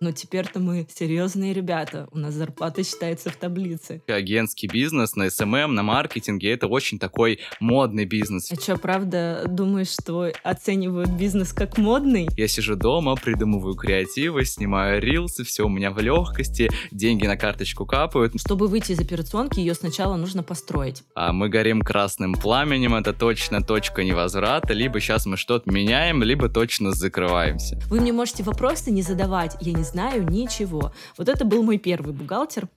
Но 0.00 0.12
теперь-то 0.12 0.60
мы 0.60 0.86
серьезные 0.94 1.52
ребята. 1.54 2.08
У 2.12 2.18
нас 2.18 2.34
зарплата 2.34 2.84
считается 2.84 3.30
в 3.30 3.36
таблице. 3.36 4.02
Агентский 4.06 4.68
бизнес 4.68 5.16
на 5.16 5.30
SMM, 5.30 5.74
на 5.74 5.82
маркетинге— 5.82 6.50
это 6.52 6.66
очень 6.66 6.98
такой 6.98 7.40
модный 7.60 8.04
бизнес. 8.04 8.50
А 8.52 8.56
что, 8.56 8.76
правда, 8.76 9.44
думаешь, 9.48 9.88
что 9.88 10.30
оценивают 10.42 11.10
бизнес 11.10 11.52
как 11.52 11.78
модный? 11.78 12.28
Я 12.36 12.48
сижу 12.48 12.76
дома, 12.76 13.16
придумываю 13.16 13.74
креативы, 13.74 14.44
снимаю 14.44 15.00
рилсы, 15.00 15.44
все 15.44 15.64
у 15.64 15.68
меня 15.68 15.90
в 15.90 15.98
легкости, 15.98 16.70
деньги 16.90 17.26
на 17.26 17.36
карточку 17.36 17.86
капают. 17.86 18.38
Чтобы 18.38 18.68
выйти 18.68 18.92
из 18.92 19.00
операционки, 19.00 19.60
ее 19.60 19.74
сначала 19.74 20.16
нужно 20.16 20.42
построить. 20.42 21.04
А 21.14 21.32
мы 21.32 21.48
горим 21.48 21.80
красным 21.80 22.34
пламенем, 22.34 22.94
это 22.94 23.12
точно 23.12 23.62
точка 23.62 24.04
невозврата, 24.04 24.74
либо 24.74 25.00
сейчас 25.00 25.24
мы 25.26 25.36
что-то 25.36 25.70
меняем, 25.70 26.22
либо 26.22 26.48
точно 26.48 26.92
закрываемся. 26.92 27.80
Вы 27.88 28.00
мне 28.00 28.12
можете 28.12 28.42
вопросы 28.42 28.90
не 28.90 29.02
задавать, 29.02 29.56
я 29.60 29.72
не 29.72 29.85
знаю 29.86 30.24
ничего. 30.28 30.92
Вот 31.16 31.28
это 31.28 31.44
был 31.44 31.62
мой 31.62 31.78
первый 31.78 32.12
бухгалтер. 32.12 32.68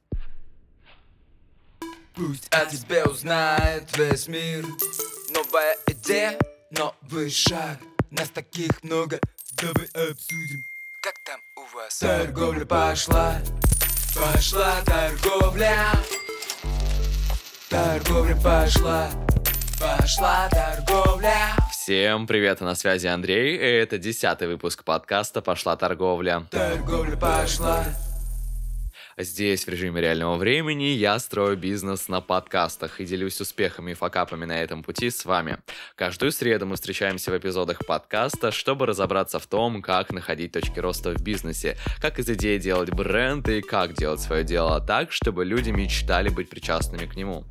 Пусть 2.20 2.48
о 2.52 2.66
тебе 2.66 3.06
узнает 3.06 3.96
весь 3.98 4.28
мир 4.28 4.66
Новая 5.30 5.78
идея, 5.88 6.38
новый 6.70 7.30
шаг 7.30 7.80
Нас 8.12 8.28
таких 8.30 8.84
много, 8.84 9.22
давай 9.54 9.86
обсудим 9.86 10.66
Как 11.02 11.14
там 11.26 11.40
у 11.56 11.78
вас? 11.78 11.98
Торговля 12.00 12.66
пошла, 12.66 13.38
пошла 14.14 14.82
торговля 14.86 15.78
Торговля 17.70 18.36
пошла, 18.36 19.10
пошла 19.80 20.50
торговля 20.50 21.56
Всем 21.90 22.28
привет, 22.28 22.62
на 22.62 22.76
связи 22.76 23.08
Андрей, 23.08 23.56
и 23.56 23.62
это 23.62 23.98
десятый 23.98 24.48
выпуск 24.48 24.84
подкаста 24.84 25.42
«Пошла 25.42 25.76
торговля». 25.76 26.46
Торговля 26.52 27.18
пошла, 27.18 27.84
Здесь 29.18 29.66
в 29.66 29.70
режиме 29.70 30.00
реального 30.00 30.36
времени 30.36 30.84
я 30.84 31.18
строю 31.18 31.58
бизнес 31.58 32.08
на 32.08 32.22
подкастах 32.22 33.02
и 33.02 33.06
делюсь 33.06 33.42
успехами 33.42 33.92
и 33.92 33.94
факапами 33.96 34.46
на 34.46 34.62
этом 34.62 34.84
пути 34.84 35.10
с 35.10 35.26
вами. 35.26 35.58
Каждую 35.96 36.32
среду 36.32 36.68
мы 36.68 36.76
встречаемся 36.76 37.32
в 37.32 37.38
эпизодах 37.40 37.84
подкаста, 37.84 38.52
чтобы 38.52 38.86
разобраться 38.86 39.40
в 39.40 39.48
том, 39.48 39.82
как 39.82 40.12
находить 40.12 40.52
точки 40.52 40.78
роста 40.80 41.16
в 41.16 41.24
бизнесе, 41.24 41.76
как 42.00 42.20
из 42.20 42.30
идеи 42.30 42.60
делать 42.60 42.92
бренд 42.92 43.50
и 43.50 43.62
как 43.62 43.94
делать 43.94 44.22
свое 44.22 44.44
дело 44.44 44.80
так, 44.80 45.12
чтобы 45.12 45.44
люди 45.44 45.72
мечтали 45.72 46.30
быть 46.30 46.52
причастными 46.52 47.08
к 47.08 47.16
нему. 47.16 47.46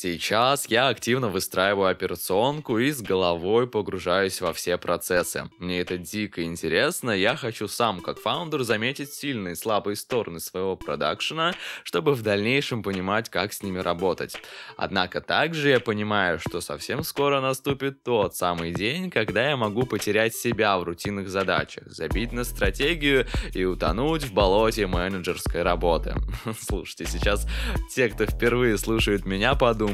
Сейчас 0.00 0.66
я 0.68 0.86
активно 0.86 1.28
выстраиваю 1.28 1.88
операционку 1.88 2.78
и 2.78 2.92
с 2.92 3.02
головой 3.02 3.66
погружаюсь 3.66 4.40
во 4.40 4.52
все 4.52 4.78
процессы. 4.78 5.50
Мне 5.58 5.80
это 5.80 5.98
дико 5.98 6.44
интересно, 6.44 7.10
я 7.10 7.34
хочу 7.34 7.66
сам, 7.66 8.00
как 8.00 8.20
фаундер, 8.20 8.62
заметить 8.62 9.12
сильные 9.12 9.54
и 9.54 9.56
слабые 9.56 9.96
стороны 9.96 10.38
своего 10.38 10.76
продакшена, 10.76 11.52
чтобы 11.82 12.14
в 12.14 12.22
дальнейшем 12.22 12.84
понимать, 12.84 13.28
как 13.28 13.52
с 13.52 13.64
ними 13.64 13.80
работать. 13.80 14.36
Однако 14.76 15.20
также 15.20 15.70
я 15.70 15.80
понимаю, 15.80 16.38
что 16.38 16.60
совсем 16.60 17.02
скоро 17.02 17.40
наступит 17.40 18.04
тот 18.04 18.36
самый 18.36 18.72
день, 18.72 19.10
когда 19.10 19.48
я 19.50 19.56
могу 19.56 19.84
потерять 19.84 20.32
себя 20.32 20.78
в 20.78 20.84
рутинных 20.84 21.28
задачах, 21.28 21.88
забить 21.88 22.30
на 22.30 22.44
стратегию 22.44 23.26
и 23.52 23.64
утонуть 23.64 24.22
в 24.22 24.32
болоте 24.32 24.86
менеджерской 24.86 25.62
работы. 25.62 26.14
Слушайте, 26.60 27.06
сейчас 27.06 27.48
те, 27.92 28.08
кто 28.08 28.26
впервые 28.26 28.78
слушает 28.78 29.26
меня, 29.26 29.56
подумают, 29.56 29.87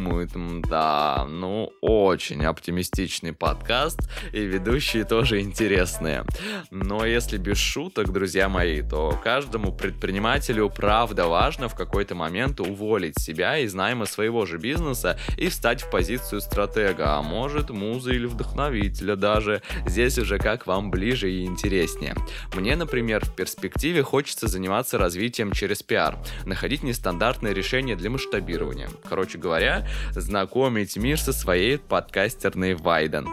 да, 0.69 1.27
ну, 1.29 1.73
очень 1.81 2.45
оптимистичный 2.45 3.33
подкаст, 3.33 4.01
и 4.33 4.41
ведущие 4.41 5.05
тоже 5.05 5.41
интересные. 5.41 6.25
Но 6.71 7.05
если 7.05 7.39
без 7.39 7.59
шуток, 7.59 8.13
друзья 8.13 8.49
мои, 8.49 8.83
то 8.83 9.19
каждому 9.23 9.73
предпринимателю 9.73 10.71
правда 10.71 11.27
важно 11.27 11.69
в 11.69 11.75
какой-то 11.75 12.15
момент 12.15 12.61
уволить 12.61 13.19
себя 13.21 13.59
из 13.59 13.75
найма 13.75 14.07
своего 14.07 14.47
же 14.47 14.59
бизнеса 14.59 15.19
и 15.37 15.49
встать 15.49 15.83
в 15.83 15.91
позицию 15.91 16.41
стратега, 16.41 17.17
а 17.17 17.23
может 17.23 17.71
муза 17.71 18.13
или 18.13 18.27
вдохновителя 18.27 19.17
даже. 19.17 19.63
Здесь 19.87 20.19
уже 20.19 20.39
как 20.39 20.67
вам 20.67 20.91
ближе 20.91 21.31
и 21.31 21.45
интереснее. 21.45 22.15
Мне, 22.55 22.77
например, 22.77 23.25
в 23.25 23.35
перспективе 23.35 24.03
хочется 24.03 24.49
заниматься 24.49 24.99
развитием 24.99 25.53
через 25.53 25.83
пиар, 25.83 26.19
находить 26.45 26.83
нестандартные 26.83 27.55
решения 27.55 27.97
для 27.97 28.11
масштабирования. 28.11 28.89
Короче 29.09 29.39
говоря, 29.39 29.84
знакомить 30.13 30.97
мир 30.97 31.19
со 31.19 31.33
своей 31.33 31.79
подкастерной 31.79 32.75
Вайден. 32.75 33.29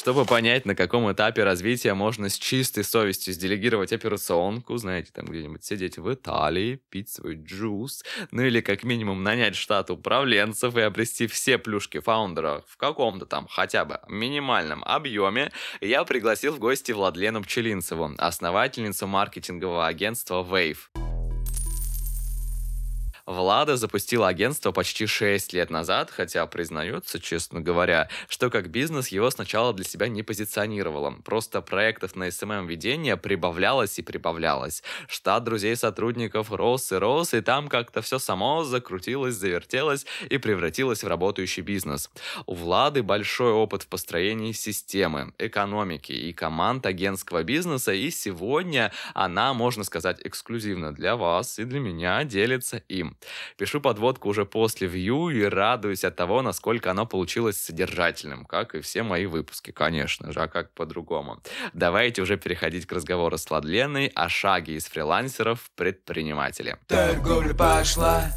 Чтобы 0.00 0.24
понять, 0.24 0.64
на 0.64 0.74
каком 0.74 1.12
этапе 1.12 1.44
развития 1.44 1.92
можно 1.92 2.30
с 2.30 2.38
чистой 2.38 2.84
совестью 2.84 3.34
сделегировать 3.34 3.92
операционку, 3.92 4.78
знаете, 4.78 5.10
там 5.12 5.26
где-нибудь 5.26 5.62
сидеть 5.62 5.98
в 5.98 6.10
Италии, 6.10 6.80
пить 6.88 7.10
свой 7.10 7.34
джус, 7.34 8.02
ну 8.30 8.40
или 8.40 8.62
как 8.62 8.82
минимум 8.82 9.22
нанять 9.22 9.56
штат 9.56 9.90
управленцев 9.90 10.74
и 10.78 10.80
обрести 10.80 11.26
все 11.26 11.58
плюшки 11.58 12.00
фаундера 12.00 12.64
в 12.66 12.78
каком-то 12.78 13.26
там 13.26 13.46
хотя 13.46 13.84
бы 13.84 14.00
минимальном 14.08 14.82
объеме, 14.84 15.52
я 15.82 16.04
пригласил 16.04 16.54
в 16.54 16.58
гости 16.58 16.92
Владлену 16.92 17.42
Пчелинцеву, 17.42 18.14
основательницу 18.16 19.06
маркетингового 19.06 19.86
агентства 19.86 20.42
Wave. 20.42 21.09
Влада 23.30 23.76
запустила 23.76 24.26
агентство 24.26 24.72
почти 24.72 25.06
6 25.06 25.52
лет 25.52 25.70
назад, 25.70 26.10
хотя 26.10 26.44
признается, 26.46 27.20
честно 27.20 27.60
говоря, 27.60 28.08
что 28.28 28.50
как 28.50 28.70
бизнес 28.70 29.08
его 29.08 29.30
сначала 29.30 29.72
для 29.72 29.84
себя 29.84 30.08
не 30.08 30.24
позиционировало. 30.24 31.14
Просто 31.24 31.62
проектов 31.62 32.16
на 32.16 32.26
SMM 32.28 32.66
ведения 32.66 33.16
прибавлялось 33.16 34.00
и 34.00 34.02
прибавлялось. 34.02 34.82
Штат 35.06 35.44
друзей 35.44 35.76
сотрудников 35.76 36.50
рос 36.50 36.90
и 36.90 36.96
рос, 36.96 37.32
и 37.32 37.40
там 37.40 37.68
как-то 37.68 38.02
все 38.02 38.18
само 38.18 38.64
закрутилось, 38.64 39.36
завертелось 39.36 40.06
и 40.28 40.38
превратилось 40.38 41.04
в 41.04 41.06
работающий 41.06 41.62
бизнес. 41.62 42.10
У 42.46 42.54
Влады 42.54 43.04
большой 43.04 43.52
опыт 43.52 43.84
в 43.84 43.86
построении 43.86 44.50
системы, 44.50 45.32
экономики 45.38 46.10
и 46.10 46.32
команд 46.32 46.84
агентского 46.84 47.44
бизнеса, 47.44 47.92
и 47.92 48.10
сегодня 48.10 48.92
она, 49.14 49.54
можно 49.54 49.84
сказать, 49.84 50.18
эксклюзивно 50.24 50.92
для 50.92 51.14
вас 51.14 51.60
и 51.60 51.64
для 51.64 51.78
меня 51.78 52.24
делится 52.24 52.78
им. 52.88 53.16
Пишу 53.56 53.80
подводку 53.80 54.28
уже 54.28 54.44
после 54.44 54.86
вью 54.86 55.30
и 55.30 55.42
радуюсь 55.42 56.04
от 56.04 56.16
того, 56.16 56.42
насколько 56.42 56.90
оно 56.90 57.06
получилось 57.06 57.60
содержательным, 57.60 58.44
как 58.44 58.74
и 58.74 58.80
все 58.80 59.02
мои 59.02 59.26
выпуски, 59.26 59.70
конечно 59.70 60.32
же, 60.32 60.40
а 60.40 60.48
как 60.48 60.72
по-другому. 60.72 61.40
Давайте 61.72 62.22
уже 62.22 62.36
переходить 62.36 62.86
к 62.86 62.92
разговору 62.92 63.38
с 63.38 63.50
Ладленой 63.50 64.06
о 64.14 64.28
шаге 64.28 64.74
из 64.74 64.86
фрилансеров 64.86 65.60
в 65.62 65.70
предприниматели. 65.76 66.76
торговля 66.86 67.54
пошла 67.54 68.30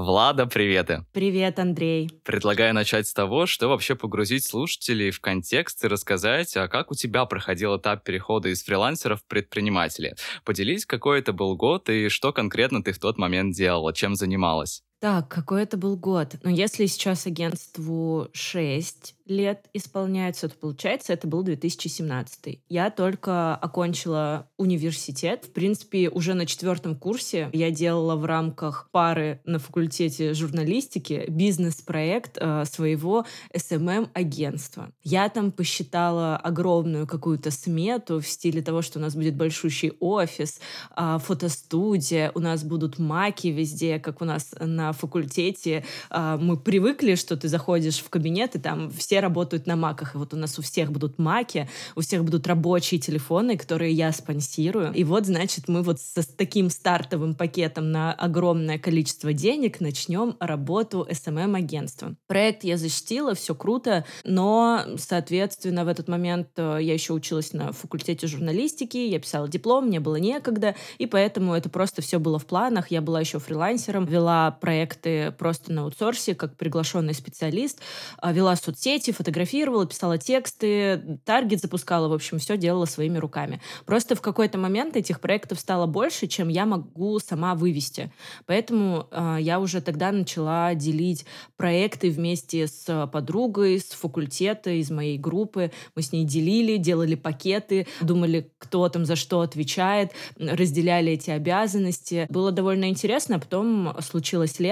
Влада, 0.00 0.46
приветы. 0.46 1.04
Привет, 1.12 1.58
Андрей. 1.58 2.08
Предлагаю 2.24 2.72
начать 2.72 3.06
с 3.06 3.12
того, 3.12 3.44
что 3.44 3.68
вообще 3.68 3.94
погрузить 3.94 4.46
слушателей 4.46 5.10
в 5.10 5.20
контекст 5.20 5.84
и 5.84 5.88
рассказать, 5.88 6.56
а 6.56 6.68
как 6.68 6.90
у 6.90 6.94
тебя 6.94 7.26
проходил 7.26 7.76
этап 7.76 8.02
перехода 8.02 8.48
из 8.48 8.62
фрилансеров 8.62 9.20
в 9.20 9.26
предприниматели. 9.26 10.14
Поделись, 10.42 10.86
какой 10.86 11.18
это 11.18 11.34
был 11.34 11.54
год 11.54 11.90
и 11.90 12.08
что 12.08 12.32
конкретно 12.32 12.82
ты 12.82 12.92
в 12.92 12.98
тот 12.98 13.18
момент 13.18 13.54
делала, 13.54 13.92
чем 13.92 14.14
занималась. 14.14 14.82
Так, 15.00 15.28
какой 15.28 15.62
это 15.62 15.78
был 15.78 15.96
год? 15.96 16.36
Ну, 16.42 16.50
если 16.50 16.84
сейчас 16.84 17.26
агентству 17.26 18.28
6 18.34 19.14
лет 19.30 19.66
исполняется, 19.72 20.48
то 20.48 20.56
получается 20.56 21.12
это 21.12 21.26
был 21.26 21.42
2017. 21.42 22.60
Я 22.68 22.90
только 22.90 23.54
окончила 23.54 24.48
университет. 24.58 25.44
В 25.46 25.52
принципе, 25.52 26.10
уже 26.10 26.34
на 26.34 26.44
четвертом 26.44 26.96
курсе 26.96 27.48
я 27.52 27.70
делала 27.70 28.16
в 28.16 28.24
рамках 28.24 28.88
пары 28.90 29.40
на 29.44 29.58
факультете 29.58 30.34
журналистики 30.34 31.24
бизнес-проект 31.28 32.36
э, 32.38 32.64
своего 32.66 33.24
SMM-агентства. 33.54 34.82
Эм 34.82 34.92
я 35.02 35.28
там 35.28 35.52
посчитала 35.52 36.36
огромную 36.36 37.06
какую-то 37.06 37.50
смету 37.50 38.20
в 38.20 38.26
стиле 38.26 38.60
того, 38.62 38.82
что 38.82 38.98
у 38.98 39.02
нас 39.02 39.14
будет 39.14 39.36
большущий 39.36 39.92
офис, 40.00 40.60
э, 40.96 41.18
фотостудия, 41.22 42.32
у 42.34 42.40
нас 42.40 42.64
будут 42.64 42.98
маки 42.98 43.46
везде, 43.46 43.98
как 43.98 44.20
у 44.20 44.24
нас 44.24 44.54
на 44.58 44.89
факультете. 44.92 45.84
Э, 46.10 46.38
мы 46.40 46.56
привыкли, 46.56 47.14
что 47.14 47.36
ты 47.36 47.48
заходишь 47.48 47.98
в 48.00 48.08
кабинет, 48.08 48.56
и 48.56 48.58
там 48.58 48.90
все 48.90 49.20
работают 49.20 49.66
на 49.66 49.76
маках. 49.76 50.14
И 50.14 50.18
вот 50.18 50.34
у 50.34 50.36
нас 50.36 50.58
у 50.58 50.62
всех 50.62 50.92
будут 50.92 51.18
маки, 51.18 51.68
у 51.96 52.00
всех 52.00 52.24
будут 52.24 52.46
рабочие 52.46 53.00
телефоны, 53.00 53.56
которые 53.56 53.92
я 53.92 54.12
спонсирую. 54.12 54.92
И 54.92 55.04
вот, 55.04 55.26
значит, 55.26 55.68
мы 55.68 55.82
вот 55.82 56.00
с 56.00 56.26
таким 56.36 56.70
стартовым 56.70 57.34
пакетом 57.34 57.90
на 57.90 58.12
огромное 58.12 58.78
количество 58.78 59.32
денег 59.32 59.80
начнем 59.80 60.36
работу 60.40 61.06
SMM-агентства. 61.10 62.16
Проект 62.26 62.64
я 62.64 62.76
защитила, 62.76 63.34
все 63.34 63.54
круто, 63.54 64.04
но, 64.24 64.84
соответственно, 64.96 65.84
в 65.84 65.88
этот 65.88 66.08
момент 66.08 66.48
э, 66.56 66.78
я 66.80 66.94
еще 66.94 67.12
училась 67.12 67.52
на 67.52 67.72
факультете 67.72 68.26
журналистики, 68.26 68.96
я 68.96 69.18
писала 69.18 69.48
диплом, 69.48 69.86
мне 69.86 70.00
было 70.00 70.16
некогда, 70.16 70.74
и 70.98 71.06
поэтому 71.06 71.54
это 71.54 71.68
просто 71.68 72.02
все 72.02 72.18
было 72.18 72.38
в 72.38 72.46
планах. 72.46 72.90
Я 72.90 73.00
была 73.00 73.20
еще 73.20 73.38
фрилансером, 73.38 74.04
вела 74.04 74.50
проект 74.50 74.79
проекты 74.80 75.30
просто 75.32 75.72
на 75.72 75.82
аутсорсе, 75.82 76.34
как 76.34 76.56
приглашенный 76.56 77.12
специалист. 77.12 77.80
А, 78.18 78.32
вела 78.32 78.56
соцсети, 78.56 79.10
фотографировала, 79.10 79.86
писала 79.86 80.16
тексты, 80.16 81.18
таргет 81.24 81.60
запускала, 81.60 82.08
в 82.08 82.12
общем, 82.14 82.38
все 82.38 82.56
делала 82.56 82.86
своими 82.86 83.18
руками. 83.18 83.60
Просто 83.84 84.14
в 84.14 84.22
какой-то 84.22 84.56
момент 84.56 84.96
этих 84.96 85.20
проектов 85.20 85.60
стало 85.60 85.86
больше, 85.86 86.28
чем 86.28 86.48
я 86.48 86.64
могу 86.64 87.18
сама 87.18 87.54
вывести. 87.54 88.10
Поэтому 88.46 89.06
э, 89.10 89.36
я 89.40 89.60
уже 89.60 89.82
тогда 89.82 90.12
начала 90.12 90.74
делить 90.74 91.26
проекты 91.58 92.10
вместе 92.10 92.66
с 92.66 93.08
подругой, 93.12 93.80
с 93.80 93.90
факультета, 93.90 94.70
из 94.70 94.90
моей 94.90 95.18
группы. 95.18 95.72
Мы 95.94 96.02
с 96.02 96.12
ней 96.12 96.24
делили, 96.24 96.78
делали 96.78 97.16
пакеты, 97.16 97.86
думали, 98.00 98.50
кто 98.58 98.88
там 98.88 99.04
за 99.04 99.16
что 99.16 99.42
отвечает, 99.42 100.12
разделяли 100.38 101.12
эти 101.12 101.30
обязанности. 101.30 102.26
Было 102.30 102.50
довольно 102.50 102.88
интересно. 102.88 103.38
Потом 103.38 103.90
случилось 104.00 104.58
лето, 104.60 104.69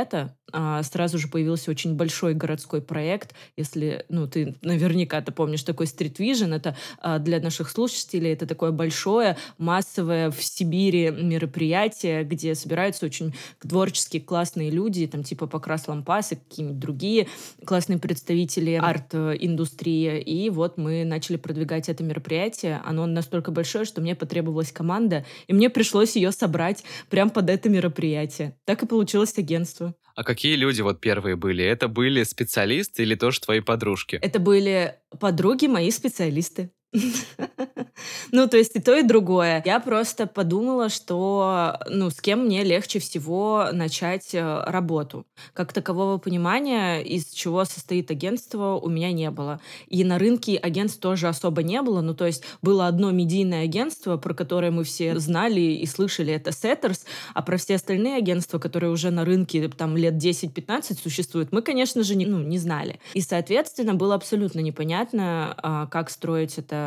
а, 0.53 0.83
сразу 0.83 1.19
же 1.19 1.29
появился 1.29 1.71
очень 1.71 1.95
большой 1.95 2.35
городской 2.35 2.81
проект. 2.81 3.35
Если, 3.57 4.05
ну, 4.09 4.27
ты 4.27 4.57
наверняка 4.63 5.21
ты 5.21 5.33
помнишь 5.33 5.63
такой 5.63 5.87
Street 5.87 6.17
Vision, 6.17 6.55
это 6.55 6.77
а, 6.99 7.19
для 7.19 7.41
наших 7.41 7.71
слушателей 7.71 8.33
это 8.33 8.47
такое 8.47 8.71
большое, 8.71 9.37
массовое 9.59 10.31
в 10.31 10.43
Сибири 10.43 11.11
мероприятие, 11.11 12.25
где 12.25 12.55
собираются 12.55 13.07
очень 13.07 13.35
творческие, 13.61 14.23
классные 14.23 14.71
люди, 14.71 15.07
там 15.07 15.23
типа 15.23 15.47
Покрас 15.47 15.87
Лампас 15.89 16.33
и 16.33 16.37
какие-нибудь 16.37 16.79
другие 16.79 17.29
классные 17.65 17.99
представители 17.99 18.73
арт-индустрии. 18.73 20.21
И 20.21 20.51
вот 20.51 20.79
мы 20.79 21.05
начали 21.05 21.37
продвигать 21.37 21.89
это 21.89 22.03
мероприятие. 22.03 22.81
Оно 22.85 23.07
настолько 23.07 23.51
большое, 23.51 23.85
что 23.85 24.01
мне 24.01 24.15
потребовалась 24.15 24.73
команда, 24.73 25.25
и 25.47 25.53
мне 25.53 25.69
пришлось 25.69 26.17
ее 26.17 26.33
собрать 26.33 26.85
прямо 27.11 27.31
под 27.31 27.51
это 27.51 27.69
мероприятие. 27.69 28.57
Так 28.65 28.83
и 28.83 28.87
получилось 28.87 29.37
агентство. 29.37 29.88
А 30.15 30.25
какие 30.25 30.57
люди 30.57 30.81
вот 30.81 31.01
первые 31.01 31.37
были? 31.37 31.65
Это 31.65 31.87
были 31.87 32.25
специалисты 32.25 33.03
или 33.03 33.15
тоже 33.15 33.41
твои 33.41 33.61
подружки? 33.61 34.17
Это 34.17 34.41
были 34.41 34.97
подруги 35.21 35.67
мои 35.67 35.91
специалисты. 35.91 36.71
Ну, 38.31 38.47
то 38.47 38.57
есть 38.57 38.77
и 38.77 38.81
то, 38.81 38.97
и 38.97 39.03
другое. 39.03 39.63
Я 39.65 39.81
просто 39.81 40.27
подумала, 40.27 40.89
что, 40.89 41.79
ну, 41.89 42.11
с 42.11 42.21
кем 42.21 42.45
мне 42.45 42.63
легче 42.63 42.99
всего 42.99 43.69
начать 43.73 44.35
э, 44.35 44.65
работу. 44.67 45.27
Как 45.55 45.73
такового 45.73 46.19
понимания, 46.19 47.01
из 47.01 47.31
чего 47.33 47.65
состоит 47.65 48.11
агентство, 48.11 48.75
у 48.75 48.89
меня 48.89 49.13
не 49.13 49.31
было. 49.31 49.61
И 49.89 50.05
на 50.05 50.19
рынке 50.19 50.57
агентств 50.57 51.01
тоже 51.01 51.29
особо 51.29 51.63
не 51.63 51.81
было. 51.83 52.01
Ну, 52.01 52.15
то 52.15 52.27
есть 52.27 52.45
было 52.63 52.87
одно 52.87 53.11
медийное 53.11 53.65
агентство, 53.65 54.17
про 54.17 54.35
которое 54.35 54.71
мы 54.71 54.85
все 54.85 55.19
знали 55.19 55.61
и 55.61 55.87
слышали, 55.87 56.33
это 56.33 56.51
Setters, 56.51 57.01
а 57.35 57.43
про 57.43 57.57
все 57.57 57.77
остальные 57.77 58.17
агентства, 58.17 58.59
которые 58.59 58.91
уже 58.91 59.11
на 59.11 59.25
рынке 59.25 59.69
там 59.69 59.97
лет 59.97 60.15
10-15 60.15 60.99
существуют, 61.03 61.53
мы, 61.53 61.63
конечно 61.63 62.03
же, 62.03 62.15
не, 62.15 62.27
ну, 62.27 62.43
не 62.43 62.59
знали. 62.59 63.01
И, 63.15 63.21
соответственно, 63.21 63.95
было 63.95 64.15
абсолютно 64.15 64.61
непонятно, 64.61 65.55
а, 65.57 65.87
как 65.87 66.11
строить 66.11 66.59
это, 66.59 66.78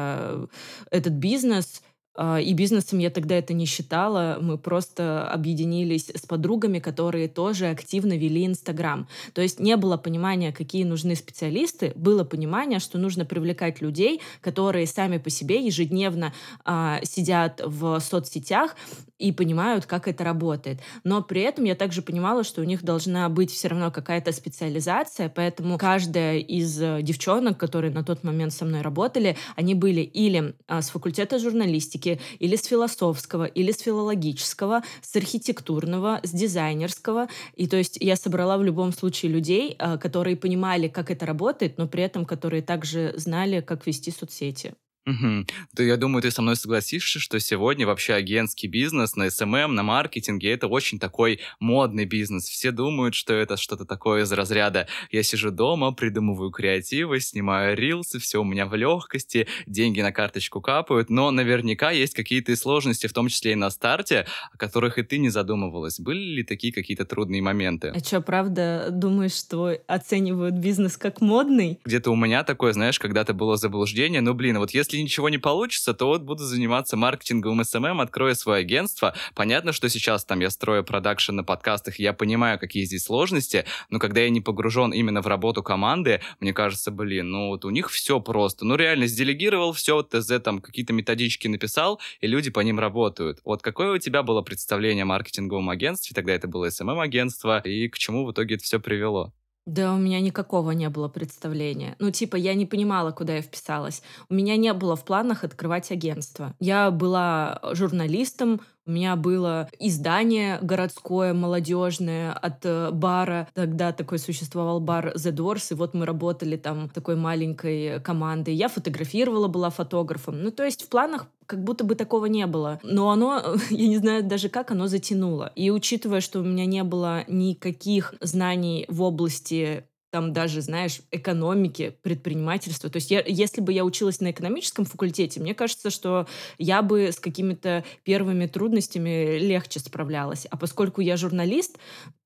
этот 0.90 1.14
бизнес, 1.14 1.82
и 2.20 2.54
бизнесом 2.54 3.00
я 3.00 3.10
тогда 3.10 3.36
это 3.36 3.54
не 3.54 3.66
считала. 3.66 4.38
Мы 4.42 4.58
просто 4.58 5.28
объединились 5.30 6.10
с 6.10 6.26
подругами, 6.26 6.80
которые 6.80 7.28
тоже 7.28 7.68
активно 7.68 8.18
вели 8.18 8.46
Инстаграм. 8.46 9.08
То 9.34 9.42
есть 9.42 9.60
не 9.60 9.78
было 9.78 9.98
понимания, 9.98 10.52
какие 10.52 10.84
нужны 10.84 11.16
специалисты, 11.16 11.94
было 11.96 12.24
понимание, 12.24 12.80
что 12.80 12.98
нужно 12.98 13.26
привлекать 13.26 13.82
людей, 13.82 14.22
которые 14.42 14.88
сами 14.88 15.18
по 15.18 15.30
себе 15.30 15.66
ежедневно 15.66 16.34
а, 16.66 17.00
сидят 17.04 17.62
в 17.66 18.00
соцсетях 18.00 18.76
и 19.22 19.32
понимают, 19.32 19.86
как 19.86 20.08
это 20.08 20.24
работает. 20.24 20.80
Но 21.04 21.22
при 21.22 21.42
этом 21.42 21.66
я 21.66 21.76
также 21.76 22.02
понимала, 22.02 22.44
что 22.44 22.62
у 22.62 22.64
них 22.64 22.84
должна 22.84 23.30
быть 23.30 23.52
все 23.52 23.68
равно 23.68 23.92
какая-то 23.92 24.32
специализация, 24.32 25.30
поэтому 25.30 25.78
каждая 25.78 26.40
из 26.40 26.82
э, 26.82 27.02
девчонок, 27.04 27.58
которые 27.58 27.92
на 27.92 28.04
тот 28.04 28.24
момент 28.24 28.52
со 28.52 28.66
мной 28.66 28.82
работали, 28.82 29.38
они 29.56 29.76
были 29.76 30.02
или 30.02 30.56
а, 30.68 30.82
с 30.82 30.90
факультета 30.90 31.38
журналистики, 31.38 32.01
или 32.08 32.56
с 32.56 32.66
философского, 32.66 33.46
или 33.46 33.72
с 33.72 33.80
филологического, 33.80 34.84
с 35.02 35.16
архитектурного, 35.16 36.20
с 36.24 36.32
дизайнерского. 36.32 37.28
И 37.56 37.68
то 37.68 37.78
есть 37.78 37.98
я 38.00 38.16
собрала 38.16 38.58
в 38.58 38.64
любом 38.64 38.94
случае 38.94 39.32
людей, 39.32 39.76
а, 39.80 39.98
которые 39.98 40.36
понимали, 40.36 40.88
как 40.88 41.12
это 41.12 41.26
работает, 41.26 41.78
но 41.78 41.88
при 41.88 42.04
этом 42.04 42.26
которые 42.26 42.62
также 42.62 43.14
знали, 43.18 43.62
как 43.62 43.88
вести 43.88 44.12
соцсети. 44.12 44.74
Мгм. 45.06 45.48
Да, 45.74 45.82
я 45.84 45.98
думаю, 45.98 46.22
ты 46.22 46.30
со 46.30 46.44
мной 46.44 46.56
согласишься, 46.56 47.20
что 47.20 47.40
сегодня 47.40 47.88
вообще 47.88 48.14
агентский 48.14 48.70
бизнес 48.70 49.16
на 49.16 49.28
SMM, 49.28 49.72
на 49.72 49.82
маркетинге 49.82 50.52
это 50.52 50.68
очень 50.68 51.00
такой 51.00 51.40
модный 51.60 52.06
бизнес. 52.06 52.46
Все 52.46 52.72
думают, 52.72 53.16
что 53.16 53.34
это 53.34 53.58
что-то 53.58 53.86
такое 53.86 54.24
из 54.24 54.32
разряда 54.32 54.88
«я 55.12 55.24
сижу 55.24 55.50
дома, 55.50 55.92
придумываю 55.92 56.52
креативы, 56.52 57.20
снимаю 57.20 57.76
рилсы, 57.76 58.20
все 58.20 58.42
у 58.42 58.44
меня 58.44 58.68
в 58.68 58.76
легкости, 58.76 59.48
деньги 59.66 60.02
на 60.02 60.12
карточку 60.12 60.62
капают», 60.62 61.10
но 61.10 61.32
наверняка 61.32 61.90
есть 61.90 62.14
какие-то 62.14 62.56
сложности, 62.56 63.08
в 63.08 63.14
том 63.14 63.28
числе 63.28 63.54
и 63.54 63.56
на 63.56 63.72
старте, 63.72 64.28
о 64.54 64.58
которых 64.58 65.00
и 65.00 65.04
ты 65.04 65.18
не 65.18 65.30
задумывалась. 65.30 66.00
Были 66.00 66.20
ли 66.20 66.44
такие 66.44 66.72
какие-то 66.72 67.06
трудные 67.06 67.42
моменты? 67.42 67.92
А 67.96 68.00
что, 68.00 68.22
правда, 68.22 68.90
думаешь, 68.92 69.34
что 69.34 69.76
оценивают 69.88 70.56
бизнес 70.56 70.96
как 70.96 71.22
модный? 71.22 71.80
Где-то 71.86 72.12
у 72.12 72.16
меня 72.16 72.44
такое, 72.44 72.74
знаешь, 72.74 73.00
когда-то 73.00 73.34
было 73.34 73.58
заблуждение, 73.58 74.22
ну, 74.22 74.36
блин, 74.36 74.60
вот 74.60 74.72
если 74.72 74.91
если 74.92 75.04
ничего 75.04 75.30
не 75.30 75.38
получится, 75.38 75.94
то 75.94 76.08
вот 76.08 76.22
буду 76.22 76.44
заниматься 76.44 76.98
маркетингом 76.98 77.62
SMM, 77.62 78.02
открою 78.02 78.36
свое 78.36 78.62
агентство. 78.62 79.16
Понятно, 79.36 79.72
что 79.72 79.90
сейчас 79.90 80.26
там 80.26 80.42
я 80.42 80.50
строю 80.50 80.84
продакшн 80.84 81.34
на 81.34 81.44
подкастах, 81.44 81.98
я 81.98 82.12
понимаю, 82.14 82.60
какие 82.60 82.84
здесь 82.84 83.06
сложности, 83.06 83.66
но 83.90 84.00
когда 84.00 84.22
я 84.22 84.30
не 84.30 84.42
погружен 84.42 84.92
именно 84.92 85.22
в 85.22 85.28
работу 85.28 85.64
команды, 85.64 86.22
мне 86.42 86.54
кажется, 86.54 86.92
блин, 86.92 87.32
ну 87.32 87.48
вот 87.50 87.64
у 87.64 87.70
них 87.70 87.90
все 87.90 88.20
просто. 88.20 88.66
Ну 88.66 88.76
реально, 88.76 89.08
сделегировал 89.08 89.72
все, 89.72 90.02
ТЗ 90.04 90.42
там 90.44 90.60
какие-то 90.60 90.92
методички 90.94 91.48
написал, 91.48 92.02
и 92.20 92.28
люди 92.28 92.50
по 92.50 92.60
ним 92.60 92.80
работают. 92.80 93.40
Вот 93.46 93.62
какое 93.62 93.94
у 93.94 93.98
тебя 93.98 94.24
было 94.24 94.42
представление 94.42 95.04
о 95.04 95.06
маркетинговом 95.06 95.70
агентстве, 95.70 96.14
тогда 96.14 96.34
это 96.34 96.48
было 96.48 96.68
SMM-агентство, 96.68 97.60
и 97.60 97.88
к 97.88 97.98
чему 97.98 98.26
в 98.26 98.32
итоге 98.34 98.56
это 98.56 98.64
все 98.64 98.80
привело? 98.80 99.32
Да, 99.68 99.94
у 99.94 99.98
меня 99.98 100.20
никакого 100.22 100.72
не 100.72 100.90
было 100.90 101.08
представления. 101.08 101.96
Ну, 102.00 102.10
типа, 102.10 102.36
я 102.36 102.56
не 102.56 102.66
понимала, 102.66 103.12
куда 103.12 103.36
я 103.36 103.42
вписалась. 103.42 104.02
У 104.28 104.34
меня 104.34 104.58
не 104.58 104.74
было 104.74 104.96
в 104.96 105.06
планах 105.06 105.44
открывать 105.44 105.92
агентство. 105.92 106.56
Я 106.60 106.90
была 106.90 107.60
журналистом, 107.74 108.62
у 108.86 108.92
меня 108.92 109.16
было 109.16 109.70
издание 109.80 110.60
городское, 110.62 111.34
молодежное 111.34 112.34
от 112.34 112.66
э, 112.66 112.92
бара. 112.92 113.48
Тогда 113.54 113.92
такой 113.92 114.20
существовал 114.20 114.80
бар 114.80 115.14
The 115.16 115.32
Doors, 115.32 115.68
и 115.72 115.76
вот 115.76 115.94
мы 115.94 116.06
работали 116.06 116.58
там 116.58 116.90
такой 116.90 117.16
маленькой 117.16 118.00
командой. 118.02 118.56
Я 118.56 118.70
фотографировала, 118.70 119.48
была 119.48 119.70
фотографом. 119.70 120.42
Ну, 120.42 120.52
то 120.52 120.64
есть 120.64 120.84
в 120.84 120.90
планах 120.90 121.28
как 121.46 121.64
будто 121.64 121.84
бы 121.84 121.96
такого 121.96 122.28
не 122.28 122.48
было. 122.48 122.80
Но 122.82 123.12
оно, 123.12 123.56
я 123.70 123.88
не 123.88 123.98
знаю 123.98 124.24
даже 124.24 124.50
как, 124.50 124.72
оно 124.72 124.88
затянуло. 124.88 125.52
И 125.56 125.70
учитывая, 125.70 126.22
что 126.22 126.40
у 126.40 126.44
меня 126.44 126.66
не 126.66 126.84
было 126.84 127.24
никаких 127.28 128.16
знаний 128.22 128.86
в 128.88 129.02
области 129.02 129.84
там 130.12 130.34
даже, 130.34 130.62
знаешь, 130.62 131.02
экономики, 131.10 131.96
предпринимательства. 132.04 132.90
То 132.90 132.98
есть 132.98 133.10
я, 133.10 133.24
если 133.26 133.62
бы 133.62 133.74
я 133.74 133.86
училась 133.86 134.20
на 134.20 134.32
экономическом 134.32 134.86
факультете, 134.86 135.40
мне 135.40 135.56
кажется, 135.56 135.90
что 135.90 136.28
я 136.58 136.82
бы 136.82 137.12
с 137.12 137.20
какими-то 137.20 137.84
первыми 138.04 138.46
трудностями 138.46 139.40
легче 139.40 139.80
справлялась. 139.80 140.46
А 140.52 140.58
поскольку 140.58 141.02
я 141.02 141.16
журналист, 141.16 141.78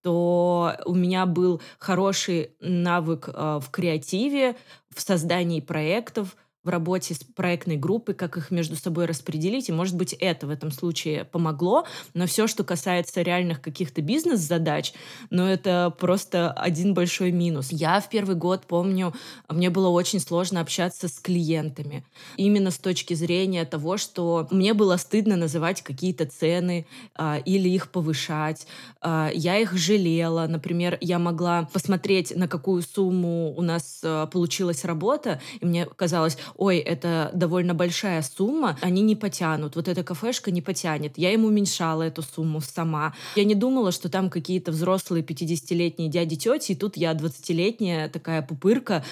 то 0.02 0.76
у 0.86 0.96
меня 0.96 1.26
был 1.26 1.62
хороший 1.78 2.52
навык 2.60 3.30
э, 3.30 3.60
в 3.62 3.70
креативе, 3.72 4.56
в 4.94 5.02
создании 5.02 5.62
проектов, 5.62 6.36
в 6.66 6.70
работе 6.70 7.14
с 7.14 7.20
проектной 7.20 7.78
группой, 7.78 8.16
как 8.16 8.38
их 8.38 8.52
между 8.52 8.76
собой 8.76 9.06
распределить. 9.06 9.70
И, 9.70 9.72
может 9.72 9.96
быть, 9.96 10.14
это 10.14 10.48
в 10.48 10.50
этом 10.50 10.72
случае 10.72 11.24
помогло. 11.24 11.86
Но 12.14 12.26
все, 12.26 12.48
что 12.48 12.64
касается 12.64 13.22
реальных 13.22 13.62
каких-то 13.62 14.02
бизнес-задач, 14.02 14.94
ну, 15.30 15.46
это 15.46 15.94
просто 15.98 16.52
один 16.52 16.94
большой 16.94 17.32
минус. 17.32 17.72
Я 17.72 18.00
в 18.02 18.10
первый 18.10 18.36
год 18.36 18.66
помню, 18.68 19.14
мне 19.48 19.70
было 19.70 19.90
очень 19.90 20.20
сложно 20.20 20.60
общаться 20.60 21.08
с 21.08 21.20
клиентами. 21.20 22.04
Именно 22.36 22.72
с 22.72 22.80
точки 22.80 23.14
зрения 23.14 23.64
того, 23.66 23.98
что 23.98 24.48
мне 24.50 24.74
было 24.74 24.98
стыдно 24.98 25.36
называть 25.36 25.84
какие-то 25.84 26.26
цены 26.26 26.88
а, 27.16 27.38
или 27.46 27.70
их 27.70 27.92
повышать. 27.92 28.66
А, 29.02 29.30
я 29.34 29.60
их 29.60 29.74
жалела. 29.74 30.48
Например, 30.48 30.98
я 31.00 31.20
могла 31.20 31.70
посмотреть, 31.72 32.36
на 32.36 32.48
какую 32.48 32.82
сумму 32.82 33.54
у 33.56 33.62
нас 33.62 34.02
а, 34.04 34.26
получилась 34.26 34.84
работа, 34.84 35.40
и 35.60 35.66
мне 35.66 35.86
казалось, 35.86 36.38
ой, 36.56 36.78
это 36.78 37.32
довольно 37.34 37.74
большая 37.74 38.22
сумма, 38.22 38.78
они 38.82 39.02
не 39.02 39.16
потянут, 39.16 39.76
вот 39.76 39.88
эта 39.88 40.04
кафешка 40.04 40.52
не 40.52 40.62
потянет. 40.62 41.18
Я 41.18 41.32
им 41.34 41.46
уменьшала 41.46 42.04
эту 42.04 42.22
сумму 42.22 42.62
сама. 42.62 43.14
Я 43.36 43.44
не 43.44 43.56
думала, 43.56 43.92
что 43.92 44.10
там 44.10 44.30
какие-то 44.30 44.72
взрослые 44.72 45.24
50-летние 45.24 46.10
дяди, 46.10 46.36
тети, 46.36 46.72
и 46.72 46.76
тут 46.76 46.98
я 46.98 47.14
20-летняя 47.14 48.10
такая 48.10 48.42
пупырка. 48.42 49.04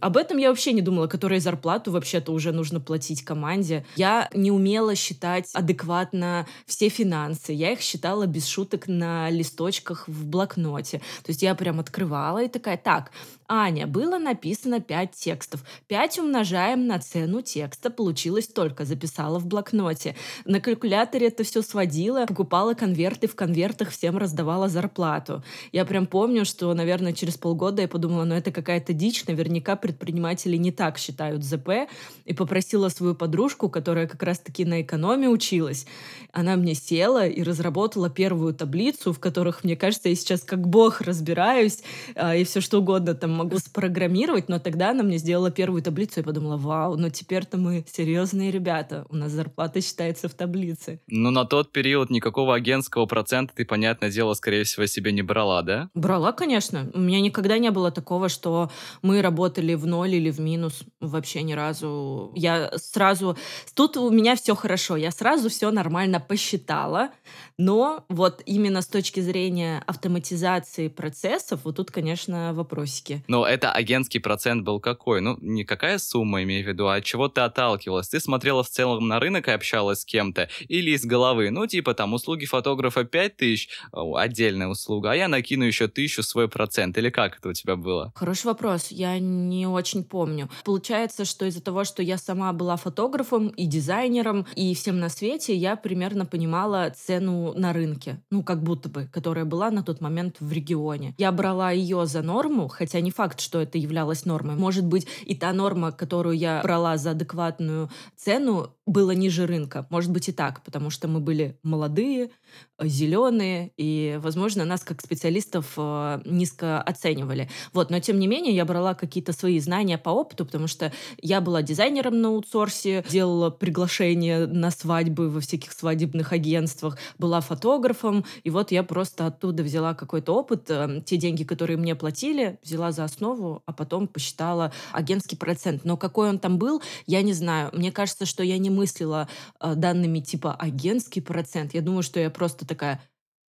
Об 0.00 0.16
этом 0.16 0.38
я 0.38 0.48
вообще 0.48 0.72
не 0.72 0.82
думала, 0.82 1.06
которой 1.06 1.40
зарплату 1.40 1.90
вообще-то 1.90 2.32
уже 2.32 2.52
нужно 2.52 2.80
платить 2.80 3.24
команде. 3.24 3.84
Я 3.96 4.28
не 4.34 4.50
умела 4.50 4.94
считать 4.94 5.50
адекватно 5.52 6.46
все 6.66 6.88
финансы. 6.88 7.52
Я 7.52 7.72
их 7.72 7.80
считала 7.80 8.26
без 8.26 8.46
шуток 8.46 8.88
на 8.88 9.30
листочках 9.30 10.08
в 10.08 10.26
блокноте. 10.26 10.98
То 10.98 11.30
есть 11.30 11.42
я 11.42 11.54
прям 11.54 11.80
открывала 11.80 12.42
и 12.42 12.48
такая, 12.48 12.76
так, 12.76 13.10
Аня, 13.52 13.88
было 13.88 14.18
написано 14.18 14.80
5 14.80 15.10
текстов. 15.10 15.64
5 15.88 16.20
умножаем 16.20 16.86
на 16.86 17.00
цену 17.00 17.42
текста. 17.42 17.90
Получилось 17.90 18.46
только. 18.46 18.84
Записала 18.84 19.40
в 19.40 19.46
блокноте. 19.46 20.14
На 20.44 20.60
калькуляторе 20.60 21.26
это 21.26 21.42
все 21.42 21.60
сводила. 21.62 22.26
Покупала 22.26 22.74
конверты. 22.74 23.26
В 23.26 23.34
конвертах 23.34 23.90
всем 23.90 24.18
раздавала 24.18 24.68
зарплату. 24.68 25.42
Я 25.72 25.84
прям 25.84 26.06
помню, 26.06 26.44
что, 26.44 26.72
наверное, 26.74 27.12
через 27.12 27.36
полгода 27.36 27.82
я 27.82 27.88
подумала, 27.88 28.22
ну 28.22 28.36
это 28.36 28.52
какая-то 28.52 28.92
дичь. 28.92 29.26
Наверняка 29.26 29.74
предприниматели 29.74 30.56
не 30.56 30.70
так 30.70 30.96
считают 30.96 31.42
ЗП. 31.42 31.88
И 32.26 32.32
попросила 32.32 32.88
свою 32.88 33.16
подружку, 33.16 33.68
которая 33.68 34.06
как 34.06 34.22
раз-таки 34.22 34.64
на 34.64 34.82
экономе 34.82 35.28
училась. 35.28 35.86
Она 36.30 36.54
мне 36.54 36.74
села 36.76 37.26
и 37.26 37.42
разработала 37.42 38.10
первую 38.10 38.54
таблицу, 38.54 39.12
в 39.12 39.18
которых, 39.18 39.64
мне 39.64 39.74
кажется, 39.74 40.08
я 40.08 40.14
сейчас 40.14 40.42
как 40.42 40.68
бог 40.68 41.00
разбираюсь. 41.00 41.82
А, 42.14 42.36
и 42.36 42.44
все 42.44 42.60
что 42.60 42.78
угодно 42.78 43.14
там 43.14 43.39
могу 43.44 43.58
спрограммировать, 43.58 44.48
но 44.48 44.58
тогда 44.58 44.90
она 44.90 45.02
мне 45.02 45.18
сделала 45.18 45.50
первую 45.50 45.82
таблицу, 45.82 46.20
и 46.20 46.22
подумала, 46.22 46.56
вау, 46.56 46.96
ну 46.96 47.10
теперь-то 47.10 47.56
мы 47.56 47.84
серьезные 47.90 48.50
ребята, 48.50 49.06
у 49.08 49.16
нас 49.16 49.32
зарплата 49.32 49.80
считается 49.80 50.28
в 50.28 50.34
таблице. 50.34 51.00
Ну, 51.06 51.30
на 51.30 51.44
тот 51.44 51.72
период 51.72 52.10
никакого 52.10 52.54
агентского 52.54 53.06
процента 53.06 53.54
ты, 53.54 53.64
понятное 53.64 54.10
дело, 54.10 54.34
скорее 54.34 54.64
всего, 54.64 54.86
себе 54.86 55.12
не 55.12 55.22
брала, 55.22 55.62
да? 55.62 55.90
Брала, 55.94 56.32
конечно. 56.32 56.90
У 56.94 57.00
меня 57.00 57.20
никогда 57.20 57.58
не 57.58 57.70
было 57.70 57.90
такого, 57.90 58.28
что 58.28 58.70
мы 59.02 59.22
работали 59.22 59.74
в 59.74 59.86
ноль 59.86 60.14
или 60.14 60.30
в 60.30 60.40
минус. 60.40 60.82
Вообще 61.00 61.42
ни 61.42 61.52
разу. 61.52 62.32
Я 62.34 62.70
сразу... 62.76 63.36
Тут 63.74 63.96
у 63.96 64.10
меня 64.10 64.36
все 64.36 64.54
хорошо. 64.54 64.96
Я 64.96 65.10
сразу 65.10 65.48
все 65.48 65.70
нормально 65.70 66.20
посчитала. 66.20 67.10
Но 67.58 68.04
вот 68.08 68.42
именно 68.46 68.82
с 68.82 68.86
точки 68.86 69.20
зрения 69.20 69.82
автоматизации 69.86 70.88
процессов, 70.88 71.60
вот 71.64 71.76
тут, 71.76 71.90
конечно, 71.90 72.52
вопросики. 72.54 73.22
Но 73.30 73.46
это 73.46 73.70
агентский 73.70 74.18
процент 74.18 74.64
был 74.64 74.80
какой? 74.80 75.20
Ну, 75.20 75.38
не 75.40 75.62
какая 75.62 75.98
сумма, 75.98 76.42
имею 76.42 76.64
в 76.64 76.68
виду, 76.68 76.88
а 76.88 76.96
от 76.96 77.04
чего 77.04 77.28
ты 77.28 77.42
отталкивалась? 77.42 78.08
Ты 78.08 78.18
смотрела 78.18 78.64
в 78.64 78.68
целом 78.68 79.06
на 79.06 79.20
рынок 79.20 79.46
и 79.46 79.52
общалась 79.52 80.00
с 80.00 80.04
кем-то? 80.04 80.48
Или 80.66 80.90
из 80.90 81.04
головы? 81.04 81.50
Ну, 81.50 81.68
типа 81.68 81.94
там 81.94 82.12
услуги 82.12 82.44
фотографа 82.44 83.04
5 83.04 83.36
тысяч, 83.36 83.68
отдельная 83.92 84.66
услуга, 84.66 85.12
а 85.12 85.14
я 85.14 85.28
накину 85.28 85.62
еще 85.62 85.86
тысячу 85.86 86.24
свой 86.24 86.48
процент. 86.48 86.98
Или 86.98 87.08
как 87.08 87.38
это 87.38 87.50
у 87.50 87.52
тебя 87.52 87.76
было? 87.76 88.12
Хороший 88.16 88.46
вопрос. 88.46 88.88
Я 88.88 89.16
не 89.20 89.64
очень 89.68 90.02
помню. 90.02 90.50
Получается, 90.64 91.24
что 91.24 91.46
из-за 91.46 91.62
того, 91.62 91.84
что 91.84 92.02
я 92.02 92.18
сама 92.18 92.52
была 92.52 92.74
фотографом 92.74 93.46
и 93.50 93.66
дизайнером, 93.66 94.44
и 94.56 94.74
всем 94.74 94.98
на 94.98 95.08
свете, 95.08 95.54
я 95.54 95.76
примерно 95.76 96.26
понимала 96.26 96.92
цену 96.96 97.54
на 97.54 97.72
рынке. 97.72 98.20
Ну, 98.32 98.42
как 98.42 98.60
будто 98.64 98.88
бы, 98.88 99.06
которая 99.06 99.44
была 99.44 99.70
на 99.70 99.84
тот 99.84 100.00
момент 100.00 100.38
в 100.40 100.50
регионе. 100.52 101.14
Я 101.16 101.30
брала 101.30 101.70
ее 101.70 102.06
за 102.06 102.22
норму, 102.22 102.66
хотя 102.66 102.98
не 102.98 103.12
факт, 103.20 103.40
что 103.40 103.60
это 103.60 103.76
являлось 103.76 104.24
нормой. 104.24 104.56
Может 104.56 104.86
быть, 104.86 105.06
и 105.26 105.34
та 105.34 105.52
норма, 105.52 105.92
которую 105.92 106.38
я 106.38 106.62
брала 106.62 106.96
за 106.96 107.10
адекватную 107.10 107.90
цену, 108.16 108.70
была 108.86 109.14
ниже 109.14 109.46
рынка. 109.46 109.86
Может 109.90 110.10
быть 110.10 110.30
и 110.30 110.32
так, 110.32 110.62
потому 110.64 110.88
что 110.88 111.06
мы 111.06 111.20
были 111.20 111.58
молодые, 111.62 112.30
э, 112.78 112.88
зеленые, 112.88 113.72
и, 113.76 114.18
возможно, 114.22 114.64
нас 114.64 114.82
как 114.82 115.02
специалистов 115.02 115.74
э, 115.76 116.22
низко 116.24 116.80
оценивали. 116.80 117.50
Вот, 117.74 117.90
но 117.90 118.00
тем 118.00 118.18
не 118.18 118.26
менее 118.26 118.54
я 118.54 118.64
брала 118.64 118.94
какие-то 118.94 119.32
свои 119.32 119.60
знания 119.60 119.98
по 119.98 120.10
опыту, 120.10 120.46
потому 120.46 120.66
что 120.66 120.92
я 121.20 121.42
была 121.42 121.60
дизайнером 121.62 122.20
на 122.22 122.28
аутсорсе, 122.28 123.04
делала 123.08 123.50
приглашения 123.50 124.46
на 124.46 124.70
свадьбы 124.70 125.28
во 125.28 125.40
всяких 125.40 125.72
свадебных 125.72 126.32
агентствах, 126.32 126.96
была 127.18 127.42
фотографом, 127.42 128.24
и 128.44 128.50
вот 128.50 128.72
я 128.72 128.82
просто 128.82 129.26
оттуда 129.26 129.62
взяла 129.62 129.94
какой-то 129.94 130.34
опыт, 130.34 130.70
э, 130.70 131.02
те 131.04 131.18
деньги, 131.18 131.44
которые 131.44 131.76
мне 131.76 131.94
платили, 131.94 132.58
взяла 132.62 132.92
за 132.92 133.04
основу, 133.10 133.62
а 133.66 133.72
потом 133.72 134.06
посчитала 134.06 134.72
агентский 134.92 135.36
процент. 135.36 135.84
Но 135.84 135.96
какой 135.96 136.28
он 136.28 136.38
там 136.38 136.58
был, 136.58 136.82
я 137.06 137.22
не 137.22 137.32
знаю. 137.32 137.70
Мне 137.72 137.92
кажется, 137.92 138.26
что 138.26 138.42
я 138.42 138.58
не 138.58 138.70
мыслила 138.70 139.28
э, 139.60 139.74
данными 139.74 140.20
типа 140.20 140.54
агентский 140.54 141.22
процент. 141.22 141.74
Я 141.74 141.82
думаю, 141.82 142.02
что 142.02 142.20
я 142.20 142.30
просто 142.30 142.66
такая, 142.66 143.02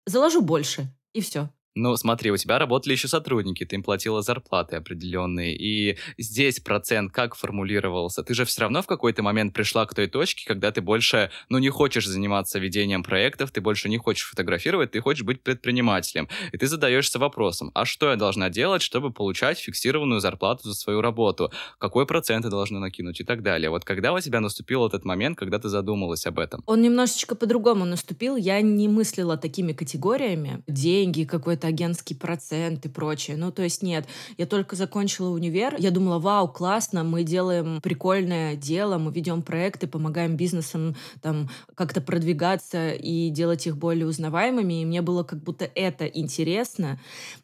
заложу 0.06 0.42
больше, 0.42 0.88
и 1.14 1.22
все. 1.22 1.50
Ну, 1.80 1.96
смотри, 1.96 2.32
у 2.32 2.38
тебя 2.38 2.58
работали 2.58 2.94
еще 2.94 3.08
сотрудники, 3.08 3.64
ты 3.64 3.76
им 3.76 3.84
платила 3.84 4.24
зарплаты 4.24 4.78
определенные, 4.78 5.56
и 5.56 5.98
здесь 6.18 6.60
процент 6.60 7.12
как 7.12 7.36
формулировался? 7.36 8.24
Ты 8.24 8.34
же 8.34 8.46
все 8.46 8.62
равно 8.62 8.82
в 8.82 8.88
какой-то 8.88 9.22
момент 9.22 9.54
пришла 9.54 9.86
к 9.86 9.94
той 9.94 10.08
точке, 10.08 10.48
когда 10.48 10.72
ты 10.72 10.82
больше, 10.82 11.30
ну, 11.50 11.60
не 11.60 11.70
хочешь 11.70 12.08
заниматься 12.08 12.58
ведением 12.58 13.04
проектов, 13.04 13.52
ты 13.52 13.62
больше 13.62 13.90
не 13.90 14.00
хочешь 14.00 14.28
фотографировать, 14.28 14.90
ты 14.90 15.02
хочешь 15.02 15.24
быть 15.24 15.44
предпринимателем. 15.44 16.28
И 16.52 16.58
ты 16.58 16.66
задаешься 16.66 17.20
вопросом, 17.20 17.70
а 17.76 17.86
что 17.86 18.10
я 18.10 18.16
должна 18.16 18.50
делать, 18.50 18.82
чтобы 18.82 19.12
получать 19.12 19.60
фиксированную 19.60 20.20
зарплату 20.20 20.70
за 20.70 20.74
свою 20.74 21.02
работу? 21.02 21.52
Какой 21.78 22.08
процент 22.08 22.46
я 22.46 22.50
должна 22.50 22.80
накинуть 22.80 23.22
и 23.22 23.24
так 23.24 23.44
далее? 23.44 23.70
Вот 23.70 23.86
когда 23.86 24.14
у 24.14 24.20
тебя 24.20 24.40
наступил 24.40 24.88
этот 24.88 25.06
момент, 25.06 25.38
когда 25.38 25.60
ты 25.60 25.70
задумалась 25.70 26.26
об 26.26 26.40
этом? 26.40 26.64
Он 26.66 26.82
немножечко 26.82 27.36
по-другому 27.36 27.86
наступил. 27.86 28.36
Я 28.36 28.62
не 28.62 28.88
мыслила 28.88 29.38
такими 29.38 29.74
категориями. 29.74 30.64
Деньги, 30.66 31.24
какой-то 31.24 31.67
агентский 31.68 32.16
процент 32.16 32.86
и 32.86 32.90
прочее. 32.90 33.38
Ну, 33.38 33.52
то 33.52 33.64
есть 33.64 33.84
нет. 33.84 34.08
Я 34.38 34.46
только 34.46 34.76
закончила 34.76 35.30
универ. 35.30 35.76
Я 35.78 35.92
думала, 35.92 36.20
вау, 36.20 36.48
классно, 36.48 37.04
мы 37.04 37.24
делаем 37.24 37.82
прикольное 37.82 38.56
дело, 38.56 38.98
мы 38.98 39.12
ведем 39.12 39.42
проекты, 39.42 39.88
помогаем 39.88 40.36
бизнесам 40.36 40.96
там 41.22 41.50
как-то 41.76 42.02
продвигаться 42.02 42.92
и 42.92 43.30
делать 43.30 43.68
их 43.68 43.78
более 43.78 44.08
узнаваемыми. 44.08 44.82
И 44.82 44.86
мне 44.86 45.02
было 45.02 45.24
как 45.24 45.44
будто 45.44 45.70
это 45.76 46.06
интересно. 46.06 47.00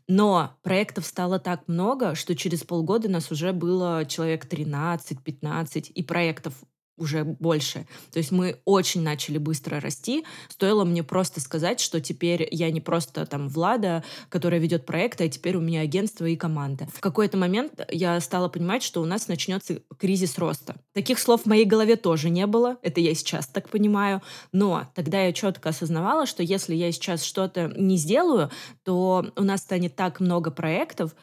Но 0.08 0.51
проектов 0.63 1.06
стало 1.06 1.39
так 1.39 1.68
много, 1.68 2.15
что 2.15 2.36
через 2.36 2.63
полгода 2.63 3.10
нас 3.10 3.32
уже 3.32 3.53
было 3.53 4.06
человек 4.06 4.46
13-15, 4.46 5.92
и 5.94 6.03
проектов 6.03 6.53
уже 6.97 7.23
больше. 7.23 7.88
То 8.12 8.19
есть 8.19 8.31
мы 8.31 8.59
очень 8.65 9.01
начали 9.01 9.38
быстро 9.38 9.79
расти. 9.79 10.23
Стоило 10.50 10.83
мне 10.83 11.03
просто 11.03 11.41
сказать, 11.41 11.79
что 11.79 12.00
теперь 12.00 12.47
я 12.51 12.71
не 12.71 12.81
просто 12.81 13.25
там 13.25 13.50
Влада, 13.50 14.03
которая 14.29 14.59
ведет 14.59 14.85
проекты, 14.85 15.25
а 15.25 15.29
теперь 15.29 15.57
у 15.57 15.62
меня 15.62 15.81
агентство 15.81 16.25
и 16.25 16.35
команда. 16.35 16.88
В 16.93 17.00
какой-то 17.00 17.38
момент 17.38 17.81
я 17.89 18.19
стала 18.19 18.47
понимать, 18.47 18.83
что 18.83 19.01
у 19.01 19.05
нас 19.05 19.27
начнется 19.27 19.81
кризис 19.97 20.38
роста. 20.38 20.75
Таких 20.93 21.19
слов 21.19 21.43
в 21.43 21.45
моей 21.45 21.65
голове 21.65 21.95
тоже 21.95 22.29
не 22.29 22.45
было. 22.45 22.77
Это 22.81 23.01
я 23.01 23.15
сейчас 23.15 23.47
так 23.47 23.69
понимаю. 23.69 24.21
Но 24.51 24.88
тогда 24.93 25.23
я 25.23 25.33
четко 25.33 25.69
осознавала, 25.69 26.25
что 26.25 26.43
если 26.43 26.75
я 26.75 26.91
сейчас 26.91 27.23
что-то 27.23 27.73
не 27.75 27.97
сделаю, 27.97 28.51
то 28.83 29.25
у 29.35 29.43
нас 29.43 29.62
станет 29.62 29.95
так 29.95 30.19
много 30.19 30.51
проектов, 30.51 31.15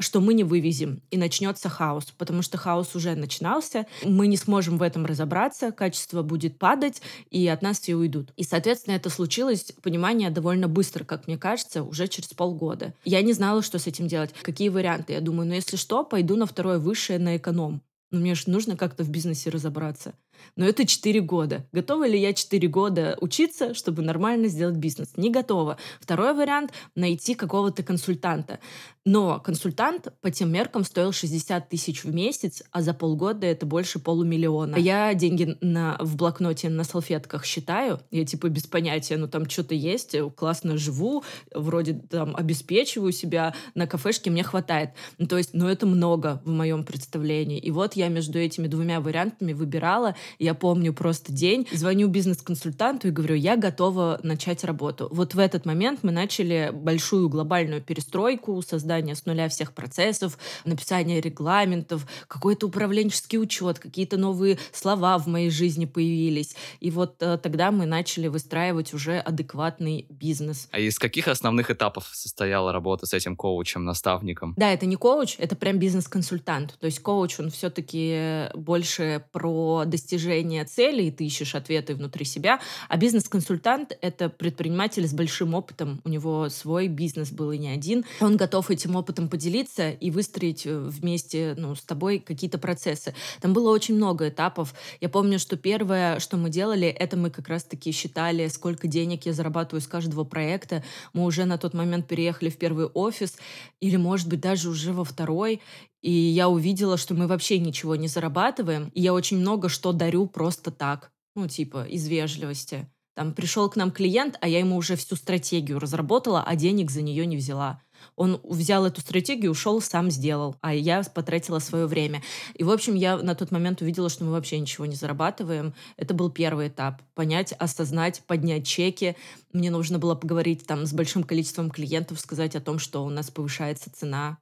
что 0.00 0.20
мы 0.20 0.34
не 0.34 0.44
вывезем, 0.44 1.02
и 1.10 1.16
начнется 1.16 1.68
хаос, 1.68 2.06
потому 2.16 2.42
что 2.42 2.58
хаос 2.58 2.94
уже 2.94 3.14
начинался, 3.14 3.86
мы 4.04 4.26
не 4.26 4.36
сможем 4.36 4.78
в 4.78 4.82
этом 4.82 5.06
разобраться, 5.06 5.72
качество 5.72 6.22
будет 6.22 6.58
падать, 6.58 7.02
и 7.30 7.46
от 7.48 7.62
нас 7.62 7.80
все 7.80 7.94
уйдут. 7.94 8.32
И, 8.36 8.44
соответственно, 8.44 8.94
это 8.94 9.10
случилось, 9.10 9.72
понимание, 9.82 10.30
довольно 10.30 10.68
быстро, 10.68 11.04
как 11.04 11.26
мне 11.26 11.38
кажется, 11.38 11.82
уже 11.82 12.08
через 12.08 12.28
полгода. 12.28 12.94
Я 13.04 13.22
не 13.22 13.32
знала, 13.32 13.62
что 13.62 13.78
с 13.78 13.86
этим 13.86 14.08
делать, 14.08 14.34
какие 14.42 14.68
варианты. 14.68 15.12
Я 15.12 15.20
думаю, 15.20 15.48
ну 15.48 15.54
если 15.54 15.76
что, 15.76 16.04
пойду 16.04 16.36
на 16.36 16.46
второе 16.46 16.78
высшее 16.78 17.18
на 17.18 17.36
эконом. 17.36 17.82
Но 18.10 18.18
мне 18.18 18.34
же 18.34 18.44
нужно 18.46 18.76
как-то 18.76 19.04
в 19.04 19.10
бизнесе 19.10 19.50
разобраться. 19.50 20.14
Но 20.56 20.64
это 20.64 20.86
4 20.86 21.20
года. 21.20 21.66
Готова 21.72 22.06
ли 22.06 22.18
я 22.18 22.32
4 22.32 22.68
года 22.68 23.16
учиться, 23.20 23.74
чтобы 23.74 24.02
нормально 24.02 24.48
сделать 24.48 24.76
бизнес? 24.76 25.12
Не 25.16 25.30
готова. 25.30 25.76
Второй 26.00 26.34
вариант— 26.34 26.72
найти 26.94 27.34
какого-то 27.34 27.82
консультанта. 27.82 28.60
Но 29.06 29.40
консультант 29.40 30.08
по 30.20 30.30
тем 30.30 30.52
меркам 30.52 30.84
стоил 30.84 31.12
60 31.12 31.68
тысяч 31.68 32.04
в 32.04 32.14
месяц, 32.14 32.62
а 32.70 32.82
за 32.82 32.92
полгода 32.92 33.46
это 33.46 33.64
больше 33.64 33.98
полумиллиона. 33.98 34.76
Я 34.76 35.14
деньги 35.14 35.56
на, 35.62 35.96
в 36.00 36.16
блокноте 36.16 36.68
на 36.68 36.84
салфетках 36.84 37.46
считаю. 37.46 38.00
Я 38.10 38.26
типа 38.26 38.50
без 38.50 38.66
понятия, 38.66 39.16
ну 39.16 39.26
там 39.26 39.48
что-то 39.48 39.74
есть, 39.74 40.14
классно 40.36 40.76
живу, 40.76 41.24
вроде 41.54 41.94
там 41.94 42.36
обеспечиваю 42.36 43.12
себя, 43.12 43.54
на 43.74 43.86
кафешке 43.86 44.30
мне 44.30 44.42
хватает. 44.42 44.90
Ну, 45.18 45.26
то 45.26 45.38
есть, 45.38 45.50
ну 45.54 45.66
это 45.66 45.86
много 45.86 46.42
в 46.44 46.50
моем 46.50 46.84
представлении. 46.84 47.58
И 47.58 47.70
вот 47.70 47.94
я 47.94 48.08
между 48.08 48.38
этими 48.38 48.66
двумя 48.66 49.00
вариантами 49.00 49.52
выбирала, 49.52 50.16
Я 50.38 50.54
помню 50.54 50.92
просто 50.92 51.32
день. 51.32 51.66
Звоню 51.72 52.08
бизнес-консультанту 52.08 53.08
и 53.08 53.10
говорю, 53.10 53.34
я 53.34 53.56
готова 53.56 54.20
начать 54.22 54.64
работу. 54.64 55.08
Вот 55.10 55.34
в 55.34 55.38
этот 55.38 55.66
момент 55.66 56.00
мы 56.02 56.12
начали 56.12 56.70
большую 56.72 57.28
глобальную 57.28 57.82
перестройку, 57.82 58.62
создание 58.62 59.14
с 59.14 59.26
нуля 59.26 59.48
всех 59.48 59.72
процессов, 59.72 60.38
написание 60.64 61.20
регламентов, 61.20 62.06
какой-то 62.28 62.66
управленческий 62.66 63.38
учет, 63.38 63.78
какие-то 63.78 64.16
новые 64.16 64.58
слова 64.72 65.18
в 65.18 65.26
моей 65.26 65.50
жизни 65.50 65.86
появились. 65.86 66.54
И 66.80 66.90
вот 66.90 67.22
э, 67.22 67.38
тогда 67.38 67.70
мы 67.70 67.86
начали 67.86 68.28
выстраивать 68.28 68.94
уже 68.94 69.18
адекватный 69.18 70.06
бизнес. 70.08 70.68
А 70.70 70.78
из 70.78 70.98
каких 70.98 71.28
основных 71.28 71.70
этапов 71.70 72.08
состояла 72.12 72.72
работа 72.72 73.06
с 73.06 73.14
этим 73.14 73.36
коучем, 73.36 73.84
наставником? 73.84 74.54
Да, 74.56 74.72
это 74.72 74.86
не 74.86 74.96
коуч, 74.96 75.36
это 75.38 75.56
прям 75.56 75.78
бизнес-консультант. 75.78 76.76
То 76.78 76.86
есть 76.86 77.00
коуч, 77.00 77.40
он 77.40 77.50
все-таки 77.50 78.48
больше 78.54 79.24
про 79.32 79.84
достижение 79.86 80.19
целей, 80.64 81.10
ты 81.10 81.24
ищешь 81.24 81.54
ответы 81.54 81.94
внутри 81.94 82.24
себя, 82.24 82.60
а 82.88 82.96
бизнес-консультант— 82.96 83.96
это 84.00 84.28
предприниматель 84.28 85.06
с 85.06 85.12
большим 85.12 85.54
опытом, 85.54 86.00
у 86.04 86.08
него 86.08 86.48
свой 86.48 86.88
бизнес 86.88 87.30
был 87.30 87.52
и 87.52 87.58
не 87.58 87.68
один. 87.68 88.04
Он 88.20 88.36
готов 88.36 88.70
этим 88.70 88.96
опытом 88.96 89.28
поделиться 89.28 89.90
и 89.90 90.10
выстроить 90.10 90.66
э, 90.66 90.78
вместе 90.78 91.54
ну, 91.56 91.74
с 91.74 91.82
тобой 91.82 92.18
какие-то 92.18 92.58
процессы. 92.58 93.14
Там 93.40 93.52
было 93.52 93.70
очень 93.70 93.94
много 93.94 94.28
этапов. 94.28 94.74
Я 95.00 95.08
помню, 95.08 95.38
что 95.38 95.56
первое, 95.56 96.18
что 96.18 96.36
мы 96.36 96.50
делали, 96.50 96.88
это 96.88 97.16
мы 97.16 97.30
как 97.30 97.48
раз-таки 97.48 97.92
считали, 97.92 98.48
сколько 98.48 98.88
денег 98.88 99.26
я 99.26 99.32
зарабатываю 99.32 99.80
с 99.80 99.86
каждого 99.86 100.24
проекта. 100.24 100.82
Мы 101.12 101.24
уже 101.24 101.44
на 101.44 101.58
тот 101.58 101.74
момент 101.74 102.06
переехали 102.06 102.50
в 102.50 102.56
первый 102.56 102.86
офис, 102.86 103.36
или, 103.80 103.96
может 103.96 104.28
быть, 104.28 104.40
даже 104.40 104.68
уже 104.68 104.92
во 104.92 105.04
второй. 105.04 105.60
И 106.02 106.10
я 106.10 106.48
увидела, 106.48 106.96
что 106.96 107.14
мы 107.14 107.26
вообще 107.26 107.58
ничего 107.58 107.96
не 107.96 108.08
зарабатываем. 108.08 108.90
И 108.94 109.00
я 109.00 109.12
очень 109.12 109.38
много 109.38 109.68
что 109.68 109.92
дарю 109.92 110.26
просто 110.26 110.70
так. 110.70 111.12
Ну, 111.34 111.46
типа, 111.46 111.84
из 111.84 112.06
вежливости. 112.08 112.88
Там 113.14 113.34
пришел 113.34 113.68
к 113.68 113.76
нам 113.76 113.90
клиент, 113.90 114.38
а 114.40 114.48
я 114.48 114.60
ему 114.60 114.76
уже 114.76 114.96
всю 114.96 115.16
стратегию 115.16 115.78
разработала, 115.78 116.42
а 116.42 116.56
денег 116.56 116.90
за 116.90 117.02
нее 117.02 117.26
не 117.26 117.36
взяла. 117.36 117.82
Он 118.16 118.40
взял 118.44 118.86
эту 118.86 119.02
стратегию, 119.02 119.50
ушел, 119.50 119.82
сам 119.82 120.10
сделал, 120.10 120.56
а 120.62 120.72
я 120.72 121.02
потратила 121.02 121.58
свое 121.58 121.86
время. 121.86 122.22
И, 122.54 122.64
в 122.64 122.70
общем, 122.70 122.94
я 122.94 123.18
на 123.18 123.34
тот 123.34 123.50
момент 123.50 123.82
увидела, 123.82 124.08
что 124.08 124.24
мы 124.24 124.30
вообще 124.30 124.58
ничего 124.58 124.86
не 124.86 124.94
зарабатываем. 124.94 125.74
Это 125.98 126.14
был 126.14 126.30
первый 126.30 126.68
этап. 126.68 127.02
Понять, 127.14 127.52
осознать, 127.52 128.22
поднять 128.26 128.66
чеки. 128.66 129.16
Мне 129.52 129.70
нужно 129.70 129.98
было 129.98 130.14
поговорить 130.14 130.64
там 130.66 130.86
с 130.86 130.92
большим 130.94 131.24
количеством 131.24 131.70
клиентов, 131.70 132.20
сказать 132.20 132.56
о 132.56 132.60
том, 132.60 132.78
что 132.78 133.04
у 133.04 133.10
нас 133.10 133.30
повышается 133.30 133.92
цена, 133.92 134.38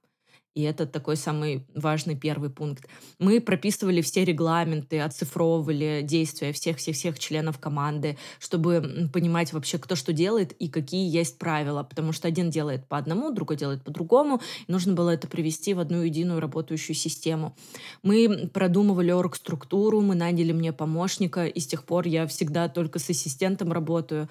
и 0.55 0.63
это 0.63 0.85
такой 0.85 1.15
самый 1.15 1.65
важный 1.75 2.15
первый 2.15 2.49
пункт. 2.49 2.85
Мы 3.19 3.39
прописывали 3.39 4.01
все 4.01 4.25
регламенты, 4.25 4.99
оцифровывали 4.99 6.01
действия 6.03 6.51
всех-всех-всех 6.51 7.19
членов 7.19 7.59
команды, 7.59 8.17
чтобы 8.39 9.09
понимать 9.13 9.53
вообще, 9.53 9.77
кто 9.77 9.95
что 9.95 10.11
делает 10.11 10.51
и 10.53 10.67
какие 10.67 11.09
есть 11.09 11.37
правила. 11.37 11.83
Потому 11.83 12.11
что 12.11 12.27
один 12.27 12.49
делает 12.49 12.87
по 12.87 12.97
одному, 12.97 13.31
другой 13.31 13.57
делает 13.57 13.83
по-другому. 13.83 14.41
Нужно 14.67 14.93
было 14.93 15.11
это 15.11 15.27
привести 15.27 15.73
в 15.73 15.79
одну 15.79 16.01
единую 16.01 16.39
работающую 16.39 16.95
систему. 16.95 17.55
Мы 18.01 18.49
продумывали 18.51 19.11
орг-структуру, 19.11 20.01
мы 20.01 20.15
наняли 20.15 20.51
мне 20.51 20.73
помощника, 20.73 21.45
и 21.45 21.59
с 21.59 21.67
тех 21.67 21.83
пор 21.83 22.07
я 22.07 22.25
всегда 22.27 22.69
только 22.69 22.99
с 22.99 23.09
ассистентом 23.09 23.71
работаю. 23.71 24.27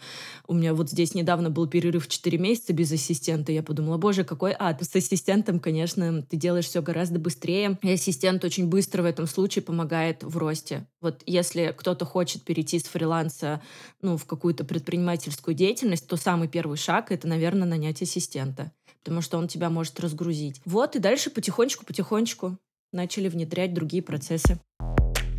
У 0.47 0.55
меня 0.55 0.75
вот 0.75 0.91
здесь 0.91 1.15
недавно 1.15 1.49
был 1.49 1.69
перерыв 1.69 2.09
4 2.09 2.39
месяца 2.39 2.73
без 2.73 2.91
ассистента. 2.93 3.53
Я 3.53 3.63
подумала, 3.63 3.99
боже, 3.99 4.25
какой 4.25 4.55
ад. 4.59 4.83
С 4.83 4.95
ассистентом, 4.97 5.61
конечно, 5.61 6.08
ты 6.29 6.37
делаешь 6.37 6.67
все 6.67 6.83
гораздо 6.83 7.19
быстрее. 7.19 7.79
И 7.83 7.93
ассистент 7.93 8.45
очень 8.45 8.69
быстро 8.69 9.03
в 9.03 9.07
этом 9.07 9.27
случае 9.27 9.63
помогает 9.63 10.23
в 10.23 10.37
росте. 10.37 10.87
Вот 11.01 11.23
если 11.27 11.75
кто-то 11.77 12.05
хочет 12.05 12.43
перейти 12.43 12.79
с 12.79 12.85
фриланса 12.85 13.63
ну, 14.03 14.17
в 14.17 14.25
какую-то 14.25 14.65
предпринимательскую 14.65 15.55
деятельность, 15.55 16.07
то 16.07 16.17
самый 16.17 16.49
первый 16.49 16.77
шаг— 16.77 17.07
это, 17.13 17.29
наверное, 17.29 17.69
нанять 17.69 18.03
ассистента, 18.03 18.73
потому 19.03 19.21
что 19.21 19.39
он 19.39 19.49
тебя 19.49 19.71
может 19.71 20.01
разгрузить. 20.01 20.61
Вот, 20.65 20.97
и 20.97 20.99
дальше 20.99 21.31
потихонечку-потихонечку 21.31 22.57
начали 22.93 23.29
внедрять 23.29 23.75
другие 23.75 24.03
процессы. 24.03 24.59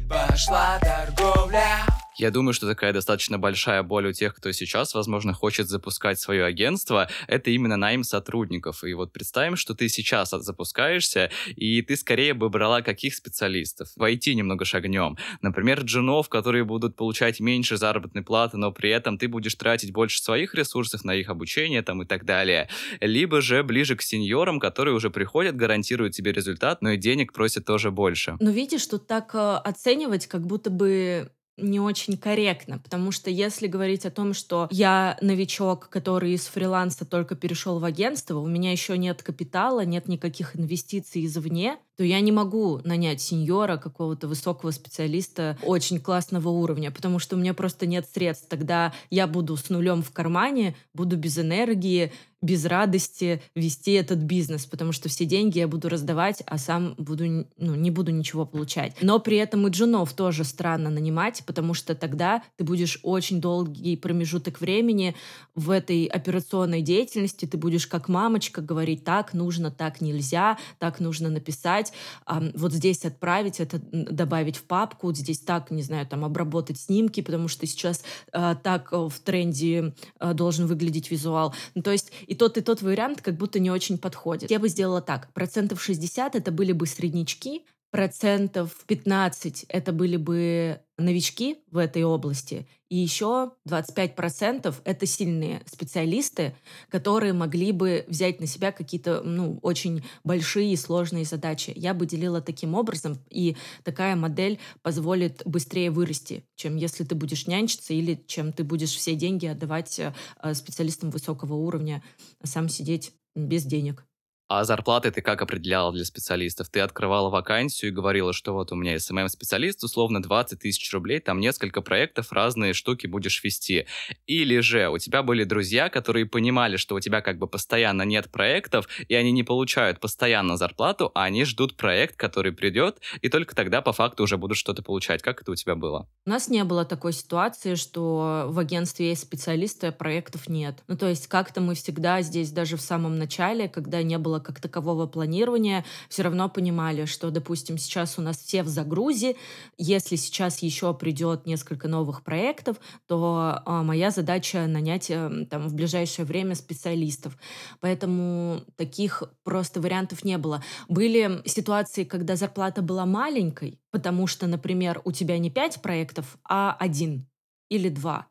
Пошла 0.10 0.80
торговля. 0.80 1.89
Я 2.20 2.32
думаю, 2.32 2.54
что 2.54 2.68
такая 2.68 2.92
достаточно 2.92 3.40
большая 3.40 3.82
боль 3.82 4.08
у 4.08 4.12
тех, 4.12 4.36
кто 4.36 4.52
сейчас, 4.52 4.94
возможно, 4.94 5.34
хочет 5.34 5.70
запускать 5.70 6.20
свое 6.20 6.44
агентство, 6.44 7.10
это 7.28 7.50
именно 7.50 7.78
найм 7.78 8.04
сотрудников. 8.04 8.84
И 8.84 8.94
вот 8.94 9.14
представим, 9.14 9.56
что 9.56 9.74
ты 9.74 9.88
сейчас 9.88 10.32
запускаешься, 10.32 11.32
и 11.56 11.82
ты 11.82 11.96
скорее 11.96 12.34
бы 12.34 12.50
брала 12.50 12.82
каких 12.82 13.16
специалистов? 13.16 13.88
Войти 13.96 14.36
немного 14.36 14.66
шагнем. 14.66 15.18
Например, 15.42 15.80
джунов, 15.80 16.28
которые 16.28 16.66
будут 16.66 16.98
получать 16.98 17.40
меньше 17.40 17.78
заработной 17.78 18.22
платы, 18.22 18.58
но 18.58 18.74
при 18.74 18.90
этом 18.90 19.18
ты 19.18 19.30
будешь 19.30 19.56
тратить 19.56 19.94
больше 19.94 20.22
своих 20.22 20.54
ресурсов 20.56 21.06
на 21.06 21.16
их 21.16 21.30
обучение 21.30 21.84
там 21.84 22.04
и 22.04 22.06
так 22.06 22.26
далее. 22.26 22.68
Либо 23.00 23.40
же 23.40 23.64
ближе 23.64 23.96
к 23.96 24.02
сеньорам, 24.02 24.60
которые 24.60 24.94
уже 24.94 25.10
приходят, 25.10 25.56
гарантируют 25.56 26.16
тебе 26.16 26.34
результат, 26.34 26.82
но 26.82 26.92
и 26.92 26.98
денег 26.98 27.32
просят 27.32 27.64
тоже 27.64 27.92
больше. 27.92 28.36
Но 28.42 28.52
видишь, 28.52 28.86
тут 28.88 29.08
так 29.08 29.34
э, 29.36 29.38
оценивать, 29.38 30.28
как 30.28 30.46
будто 30.46 30.70
бы 30.70 31.32
не 31.62 31.80
очень 31.80 32.18
корректно, 32.18 32.80
потому 32.80 33.12
что 33.12 33.30
если 33.30 33.68
говорить 33.68 34.06
о 34.06 34.12
том, 34.12 34.34
что 34.34 34.68
я 34.72 35.18
новичок, 35.22 35.90
который 35.90 36.34
из 36.34 36.46
фриланса 36.48 37.06
только 37.06 37.36
перешел 37.36 37.80
в 37.80 37.86
агентство, 37.86 38.38
у 38.38 38.48
меня 38.48 38.72
еще 38.72 38.98
нет 38.98 39.24
капитала, 39.24 39.86
нет 39.86 40.08
никаких 40.08 40.56
инвестиций 40.56 41.26
извне, 41.26 41.78
то 42.00 42.06
я 42.06 42.22
не 42.22 42.32
могу 42.32 42.80
нанять 42.86 43.20
сеньора, 43.20 43.76
какого-то 43.76 44.30
высокого 44.30 44.72
специалиста 44.72 45.58
очень 45.64 46.00
классного 46.00 46.48
уровня, 46.48 46.92
потому 46.92 47.20
что 47.20 47.36
у 47.36 47.40
меня 47.40 47.54
просто 47.54 47.88
нет 47.88 48.08
средств. 48.10 48.48
Тогда 48.48 48.94
я 49.10 49.28
буду 49.28 49.58
с 49.58 49.70
нулем 49.70 50.02
в 50.02 50.12
кармане, 50.12 50.78
буду 50.94 51.18
без 51.18 51.38
энергии, 51.38 52.14
без 52.42 52.66
радости 52.66 53.42
вести 53.56 53.94
этот 53.94 54.20
бизнес, 54.20 54.66
потому 54.66 54.92
что 54.92 55.10
все 55.10 55.26
деньги 55.26 55.60
я 55.60 55.68
буду 55.68 55.90
раздавать, 55.90 56.42
а 56.46 56.58
сам 56.58 56.96
буду, 56.98 57.46
ну, 57.58 57.76
не 57.76 57.92
буду 57.92 58.12
ничего 58.12 58.46
получать. 58.46 58.96
Но 59.02 59.20
при 59.20 59.38
этом 59.38 59.68
и 59.68 59.70
джунов 59.70 60.14
тоже 60.14 60.44
странно 60.44 60.90
нанимать, 60.90 61.44
потому 61.46 61.74
что 61.74 61.96
тогда 61.96 62.42
ты 62.58 62.64
будешь 62.64 63.00
очень 63.04 63.42
долгий 63.42 63.98
промежуток 63.98 64.62
времени 64.62 65.16
в 65.56 65.70
этой 65.70 66.06
операционной 66.06 66.82
деятельности, 66.82 67.46
ты 67.46 67.58
будешь 67.58 67.88
как 67.88 68.08
мамочка 68.08 68.62
говорить, 68.62 69.04
так 69.04 69.34
нужно, 69.34 69.70
так 69.70 70.00
нельзя, 70.00 70.58
так 70.78 71.00
нужно 71.00 71.30
написать, 71.30 71.89
вот 72.26 72.74
здесь 72.74 73.06
отправить, 73.06 73.60
это 73.60 73.80
добавить 73.92 74.58
в 74.58 74.64
папку, 74.64 75.14
здесь 75.14 75.40
так, 75.40 75.72
не 75.72 75.82
знаю, 75.82 76.06
там 76.08 76.26
обработать 76.26 76.80
снимки, 76.80 77.22
потому 77.22 77.48
что 77.48 77.66
сейчас 77.66 78.04
а, 78.32 78.56
так 78.56 78.92
в 78.92 79.14
тренде 79.24 79.94
а, 80.20 80.34
должен 80.34 80.68
выглядеть 80.68 81.12
визуал. 81.12 81.54
Ну, 81.76 81.82
то 81.82 81.92
есть 81.92 82.12
и 82.28 82.36
тот, 82.36 82.58
и 82.58 82.62
тот 82.62 82.82
вариант 82.82 83.22
как 83.22 83.36
будто 83.36 83.60
не 83.60 83.72
очень 83.72 83.98
подходит. 83.98 84.52
Я 84.52 84.60
бы 84.60 84.70
сделала 84.70 85.02
так. 85.02 85.32
Процентов 85.34 85.82
60 85.82 86.36
это 86.36 86.52
были 86.52 86.72
бы 86.72 86.86
среднячки, 86.86 87.64
процентов 87.92 88.76
15 88.88 89.66
это 89.68 89.92
были 89.92 90.18
бы 90.18 90.82
новички 90.98 91.60
в 91.72 91.78
этой 91.78 92.04
области, 92.04 92.68
и 92.90 92.98
еще 92.98 93.52
25 93.66 94.16
процентов 94.16 94.82
это 94.84 95.06
сильные 95.06 95.62
специалисты, 95.66 96.56
которые 96.90 97.34
могли 97.34 97.72
бы 97.72 98.06
взять 98.08 98.40
на 98.40 98.48
себя 98.48 98.72
какие-то 98.72 99.22
ну, 99.24 99.60
очень 99.62 100.04
большие 100.24 100.74
и 100.74 100.76
сложные 100.76 101.26
задачи. 101.26 101.72
Я 101.76 101.94
бы 101.94 102.06
делила 102.06 102.42
таким 102.42 102.76
образом, 102.76 103.20
и 103.30 103.56
такая 103.84 104.16
модель 104.16 104.60
позволит 104.82 105.42
быстрее 105.46 105.92
вырасти, 105.92 106.44
чем 106.56 106.76
если 106.76 107.04
ты 107.04 107.16
будешь 107.16 107.48
нянчиться 107.48 107.94
или 107.94 108.24
чем 108.28 108.52
ты 108.52 108.64
будешь 108.64 108.94
все 108.94 109.16
деньги 109.16 109.46
отдавать 109.46 110.00
э, 110.00 110.54
специалистам 110.54 111.12
высокого 111.12 111.54
уровня, 111.54 112.04
а 112.42 112.48
сам 112.48 112.70
сидеть 112.70 113.14
без 113.36 113.64
денег. 113.66 114.09
А 114.50 114.64
зарплаты 114.64 115.12
ты 115.12 115.22
как 115.22 115.44
определяла 115.44 115.94
для 115.94 116.04
специалистов? 116.04 116.70
Ты 116.70 116.80
открывала 116.80 117.30
вакансию 117.30 117.92
и 117.92 117.94
говорила, 117.94 118.34
что 118.34 118.54
вот 118.54 118.72
у 118.72 118.76
меня 118.76 118.96
SMM-специалист, 118.96 119.84
условно 119.84 120.24
20 120.24 120.60
тысяч 120.60 120.92
рублей, 120.92 121.20
там 121.20 121.40
несколько 121.40 121.84
проектов, 121.84 122.32
разные 122.32 122.74
штуки 122.74 123.06
будешь 123.06 123.44
вести. 123.44 123.86
Или 124.26 124.60
же 124.62 124.90
у 124.90 124.98
тебя 124.98 125.22
были 125.22 125.44
друзья, 125.44 125.90
которые 125.90 126.26
понимали, 126.26 126.78
что 126.78 126.96
у 126.96 127.00
тебя 127.00 127.22
как 127.22 127.38
бы 127.38 127.46
постоянно 127.46 128.02
нет 128.02 128.32
проектов, 128.32 128.90
и 129.08 129.14
они 129.14 129.32
не 129.32 129.44
получают 129.44 130.00
постоянно 130.00 130.58
зарплату, 130.58 131.12
а 131.14 131.26
они 131.26 131.46
ждут 131.46 131.78
проект, 131.78 132.16
который 132.16 132.52
придет, 132.52 132.98
и 133.22 133.30
только 133.30 133.56
тогда 133.56 133.84
по 133.84 133.94
факту 133.94 134.24
уже 134.24 134.38
будут 134.38 134.58
что-то 134.58 134.82
получать. 134.82 135.22
Как 135.22 135.44
это 135.44 135.52
у 135.52 135.56
тебя 135.56 135.76
было? 135.76 136.10
У 136.26 136.30
нас 136.32 136.50
не 136.50 136.64
было 136.64 136.86
такой 136.86 137.14
ситуации, 137.14 137.76
что 137.76 138.46
в 138.48 138.58
агентстве 138.58 139.10
есть 139.10 139.22
специалисты, 139.22 139.88
а 139.88 139.92
проектов 139.92 140.50
нет. 140.50 140.84
Ну, 140.88 140.98
то 140.98 141.08
есть 141.08 141.28
как-то 141.28 141.62
мы 141.62 141.76
всегда 141.76 142.24
здесь, 142.24 142.50
даже 142.50 142.78
в 142.78 142.82
самом 142.82 143.20
начале, 143.20 143.70
когда 143.70 144.02
не 144.02 144.18
было 144.18 144.39
было 144.40 144.44
как 144.44 144.60
такового 144.60 145.08
планирования, 145.08 145.86
все 146.10 146.24
равно 146.24 146.50
понимали, 146.50 147.06
что, 147.06 147.32
допустим, 147.32 147.78
сейчас 147.78 148.18
у 148.18 148.22
нас 148.22 148.38
все 148.38 148.64
в 148.64 148.68
загрузе, 148.68 149.36
если 149.78 150.18
сейчас 150.18 150.64
еще 150.64 150.94
придет 150.94 151.46
несколько 151.46 151.88
новых 151.88 152.24
проектов, 152.24 152.78
то 153.08 153.62
а, 153.66 153.84
моя 153.84 154.12
задача 154.12 154.68
нанять 154.68 155.12
э, 155.12 155.46
там 155.50 155.68
в 155.68 155.74
ближайшее 155.74 156.26
время 156.26 156.56
специалистов. 156.56 157.38
Поэтому 157.82 158.62
таких 158.76 159.24
просто 159.44 159.82
вариантов 159.82 160.26
не 160.26 160.38
было. 160.38 160.62
Были 160.88 161.42
ситуации, 161.46 162.04
когда 162.04 162.36
зарплата 162.36 162.82
была 162.82 163.06
маленькой, 163.06 163.80
потому 163.92 164.28
что, 164.28 164.48
например, 164.48 165.02
у 165.06 165.12
тебя 165.12 165.38
не 165.40 165.50
пять 165.50 165.82
проектов, 165.82 166.38
а 166.44 166.76
один 166.80 167.26
или 167.70 167.90
два. 167.90 168.29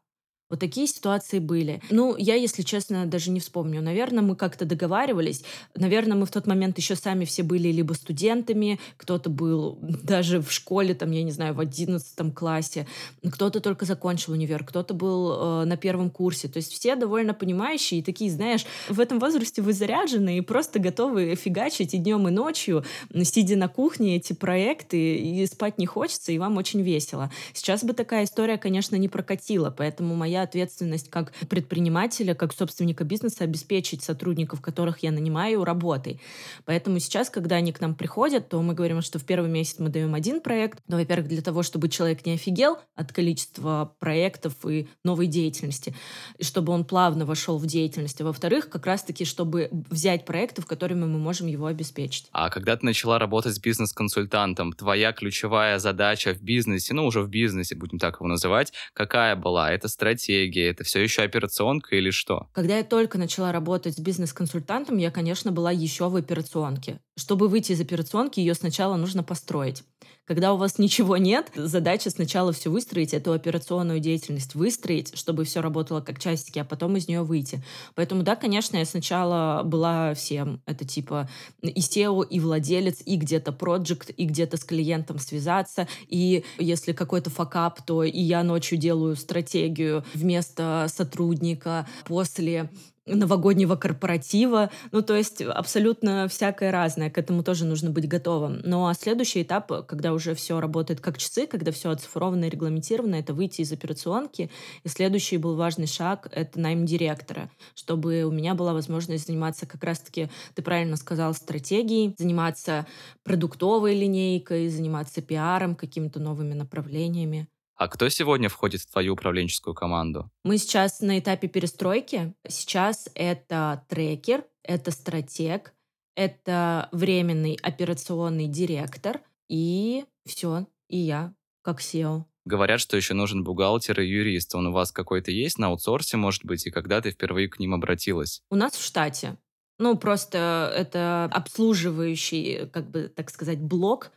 Вот 0.51 0.61
такие 0.61 0.87
ситуации 0.87 1.41
были. 1.41 1.83
Ну, 1.91 2.17
я, 2.17 2.35
если 2.35 2.63
честно, 2.63 3.05
даже 3.05 3.31
не 3.31 3.41
вспомню. 3.41 3.83
Наверное, 3.83 4.23
мы 4.23 4.35
как-то 4.35 4.65
договаривались. 4.65 5.45
Наверное, 5.75 6.17
мы 6.17 6.25
в 6.25 6.31
тот 6.31 6.47
момент 6.47 6.79
еще 6.79 6.97
сами 6.97 7.27
все 7.27 7.43
были 7.43 7.69
либо 7.69 7.93
студентами, 7.93 8.81
кто-то 8.97 9.29
был 9.29 9.79
даже 9.83 10.41
в 10.41 10.51
школе, 10.51 10.95
там, 10.95 11.11
я 11.11 11.23
не 11.23 11.33
знаю, 11.33 11.53
в 11.55 11.61
одиннадцатом 11.61 12.33
классе, 12.33 12.87
кто-то 13.31 13.61
только 13.61 13.85
закончил 13.85 14.33
универ, 14.33 14.65
кто-то 14.65 14.95
был 14.95 15.33
э, 15.33 15.65
на 15.67 15.77
первом 15.77 16.11
курсе. 16.11 16.49
То 16.49 16.57
есть 16.57 16.73
все 16.73 16.97
довольно 16.97 17.35
понимающие 17.35 18.01
и 18.01 18.03
такие, 18.03 18.31
знаешь, 18.31 18.65
в 18.89 19.01
этом 19.01 19.19
возрасте 19.19 19.61
вы 19.61 19.75
заряжены 19.75 20.39
и 20.39 20.41
просто 20.41 20.79
готовы 20.79 21.35
фигачить 21.35 21.93
и 21.93 21.99
днем, 21.99 22.27
и 22.27 22.31
ночью, 22.31 22.85
сидя 23.23 23.57
на 23.57 23.69
кухне 23.69 24.17
эти 24.17 24.33
проекты, 24.33 25.17
и 25.19 25.47
спать 25.47 25.77
не 25.77 25.87
хочется, 25.87 26.33
и 26.33 26.39
вам 26.39 26.57
очень 26.57 26.81
весело. 26.81 27.31
Сейчас 27.53 27.85
бы 27.85 27.93
такая 27.93 28.25
история, 28.25 28.57
конечно, 28.57 28.97
не 28.97 29.09
прокатила, 29.09 29.71
поэтому 29.71 30.15
моя 30.15 30.38
моя 30.39 30.43
ответственность 30.43 31.11
как 31.11 31.33
предпринимателя, 31.49 32.35
как 32.35 32.53
собственника 32.53 33.05
бизнеса 33.05 33.45
обеспечить 33.45 34.03
сотрудников, 34.03 34.61
которых 34.61 35.03
я 35.03 35.11
нанимаю, 35.11 35.65
работой. 35.65 36.21
Поэтому 36.65 37.01
сейчас, 37.01 37.31
когда 37.31 37.57
они 37.57 37.73
к 37.73 37.81
нам 37.81 37.95
приходят, 37.95 38.49
то 38.49 38.63
мы 38.63 38.75
говорим, 38.75 39.03
что 39.03 39.19
в 39.19 39.25
первый 39.25 39.51
месяц 39.51 39.79
мы 39.79 39.89
даем 39.89 40.15
один 40.15 40.41
проект. 40.41 40.79
Но, 40.89 40.97
во-первых, 40.97 41.29
для 41.29 41.43
того, 41.43 41.63
чтобы 41.63 41.89
человек 41.89 42.25
не 42.27 42.35
офигел 42.35 42.79
от 42.95 43.13
количества 43.13 43.95
проектов 43.99 44.55
и 44.67 44.89
новой 45.05 45.27
деятельности, 45.27 45.95
и 46.39 46.45
чтобы 46.45 46.73
он 46.73 46.85
плавно 46.85 47.27
вошел 47.27 47.59
в 47.59 47.67
деятельность. 47.67 48.21
А 48.21 48.25
во-вторых, 48.25 48.69
как 48.69 48.87
раз-таки, 48.87 49.25
чтобы 49.25 49.69
взять 49.91 50.25
проекты, 50.25 50.63
в 50.63 50.67
которыми 50.67 51.05
мы 51.05 51.19
можем 51.19 51.47
его 51.49 51.67
обеспечить. 51.67 52.29
А 52.33 52.51
когда 52.51 52.77
ты 52.77 52.87
начала 52.87 53.19
работать 53.19 53.55
с 53.55 53.59
бизнес-консультантом, 53.59 54.73
твоя 54.73 55.13
ключевая 55.13 55.79
задача 55.79 56.35
в 56.35 56.43
бизнесе, 56.43 56.95
ну 56.95 57.07
уже 57.07 57.23
в 57.23 57.29
бизнесе, 57.29 57.75
будем 57.75 57.99
так 57.99 58.17
его 58.17 58.29
называть, 58.29 58.73
какая 58.93 59.37
была? 59.37 59.73
Это 59.73 59.89
стратегия 59.89 60.28
стратегия? 60.29 60.69
Это 60.71 60.85
все 60.85 61.03
еще 61.03 61.23
операционка 61.23 61.97
или 61.97 62.11
что? 62.11 62.49
Когда 62.53 62.77
я 62.77 62.85
только 62.85 63.17
начала 63.19 63.53
работать 63.53 63.95
с 63.95 63.99
бизнес-консультантом, 63.99 64.99
я, 64.99 65.11
конечно, 65.11 65.51
была 65.53 65.73
еще 65.73 66.09
в 66.11 66.17
операционке. 66.17 67.01
Чтобы 67.19 67.49
выйти 67.49 67.73
из 67.73 67.81
операционки, 67.81 68.39
ее 68.39 68.55
сначала 68.55 68.95
нужно 68.97 69.25
построить. 69.25 69.83
Когда 70.25 70.53
у 70.53 70.57
вас 70.57 70.79
ничего 70.79 71.17
нет, 71.17 71.51
задача 71.57 72.11
сначала 72.11 72.53
все 72.53 72.71
выстроить, 72.71 73.13
эту 73.13 73.33
операционную 73.33 73.99
деятельность 73.99 74.55
выстроить, 74.55 75.17
чтобы 75.17 75.45
все 75.45 75.61
работало 75.61 76.01
как 76.01 76.21
часики, 76.21 76.59
а 76.61 76.65
потом 76.65 76.97
из 76.97 77.09
нее 77.09 77.23
выйти. 77.23 77.65
Поэтому, 77.97 78.23
да, 78.23 78.37
конечно, 78.37 78.77
я 78.77 78.85
сначала 78.85 79.63
была 79.65 80.15
всем. 80.15 80.61
Это 80.67 80.85
типа 80.85 81.29
и 81.63 81.81
SEO, 81.81 82.25
и 82.29 82.39
владелец, 82.39 82.99
и 83.05 83.17
где-то 83.17 83.53
проект, 83.53 84.11
и 84.17 84.25
где-то 84.25 84.57
с 84.57 84.65
клиентом 84.65 85.19
связаться. 85.19 85.89
И 86.07 86.45
если 86.59 86.93
какой-то 86.93 87.31
факап, 87.31 87.83
то 87.85 88.05
и 88.05 88.21
я 88.21 88.45
ночью 88.45 88.79
делаю 88.79 89.17
стратегию 89.17 90.05
вместо 90.15 90.87
сотрудника. 90.95 91.89
После 92.05 92.71
новогоднего 93.09 93.77
корпоратива. 93.77 94.71
Ну, 94.93 95.03
то 95.03 95.17
есть 95.17 95.43
абсолютно 95.43 96.29
всякое 96.29 96.71
разное. 96.71 97.11
К 97.11 97.19
этому 97.19 97.43
тоже 97.43 97.65
нужно 97.65 97.91
быть 97.91 98.09
готовым. 98.09 98.61
Ну, 98.65 98.87
а 98.87 98.95
следующий 98.95 99.43
этап, 99.43 99.87
когда 99.87 100.13
уже 100.13 100.35
все 100.35 100.61
работает 100.61 101.01
как 101.01 101.19
часы, 101.19 101.47
когда 101.47 101.73
все 101.73 101.91
оцифровано 101.91 102.45
и 102.45 102.51
регламентировано, 102.51 103.17
это 103.17 103.35
выйти 103.35 103.63
из 103.63 103.73
операционки. 103.73 104.51
И 104.85 104.89
следующий 104.89 105.37
был 105.37 105.57
важный 105.57 105.87
шаг— 105.87 106.29
это 106.33 106.61
найм 106.61 106.87
директора, 106.87 107.51
чтобы 107.75 108.25
у 108.25 108.31
меня 108.31 108.55
была 108.55 108.73
возможность 108.73 109.27
заниматься 109.27 109.67
как 109.67 109.83
раз-таки, 109.85 110.29
ты 110.55 110.63
правильно 110.63 110.97
сказал, 110.97 111.35
стратегией, 111.35 112.15
заниматься 112.19 112.87
продуктовой 113.25 113.95
линейкой, 113.95 114.69
заниматься 114.69 115.23
пиаром, 115.23 115.75
какими-то 115.75 116.21
новыми 116.21 116.55
направлениями. 116.55 117.49
А 117.79 117.87
кто 117.87 118.09
сегодня 118.09 118.49
входит 118.49 118.81
в 118.81 118.91
твою 118.91 119.13
управленческую 119.13 119.73
команду? 119.73 120.33
Мы 120.43 120.59
сейчас 120.59 121.01
на 121.01 121.21
этапе 121.21 121.47
перестройки. 121.47 122.35
Сейчас 122.49 123.09
это 123.15 123.87
трекер, 123.89 124.45
это 124.65 124.91
стратег, 124.91 125.73
это 126.17 126.89
временный 126.91 127.57
операционный 127.63 128.49
директор 128.49 129.21
и 129.49 130.05
все, 130.27 130.67
и 130.89 130.99
я, 130.99 131.33
как 131.63 131.81
SEO. 131.81 132.25
Говорят, 132.45 132.81
что 132.81 132.97
еще 132.97 133.15
нужен 133.15 133.45
бухгалтер 133.45 134.01
и 134.01 134.09
юрист. 134.09 134.57
Он 134.57 134.67
у 134.67 134.73
вас 134.73 134.91
какой-то 134.91 135.31
есть 135.31 135.59
на 135.59 135.69
аутсорсе, 135.69 136.17
может 136.17 136.45
быть, 136.45 136.67
и 136.67 136.73
когда 136.73 137.01
ты 137.01 137.13
впервые 137.13 137.49
к 137.49 137.61
ним 137.61 137.75
обратилась? 137.75 138.43
У 138.51 138.57
нас 138.57 138.73
в 138.73 138.85
штате. 138.85 139.37
Ну, 139.79 139.97
просто 139.97 140.73
это 140.75 141.27
обслуживающий, 141.31 142.67
как 142.73 142.91
бы, 142.91 143.13
так 143.15 143.31
сказать, 143.31 143.61
блок 143.61 144.11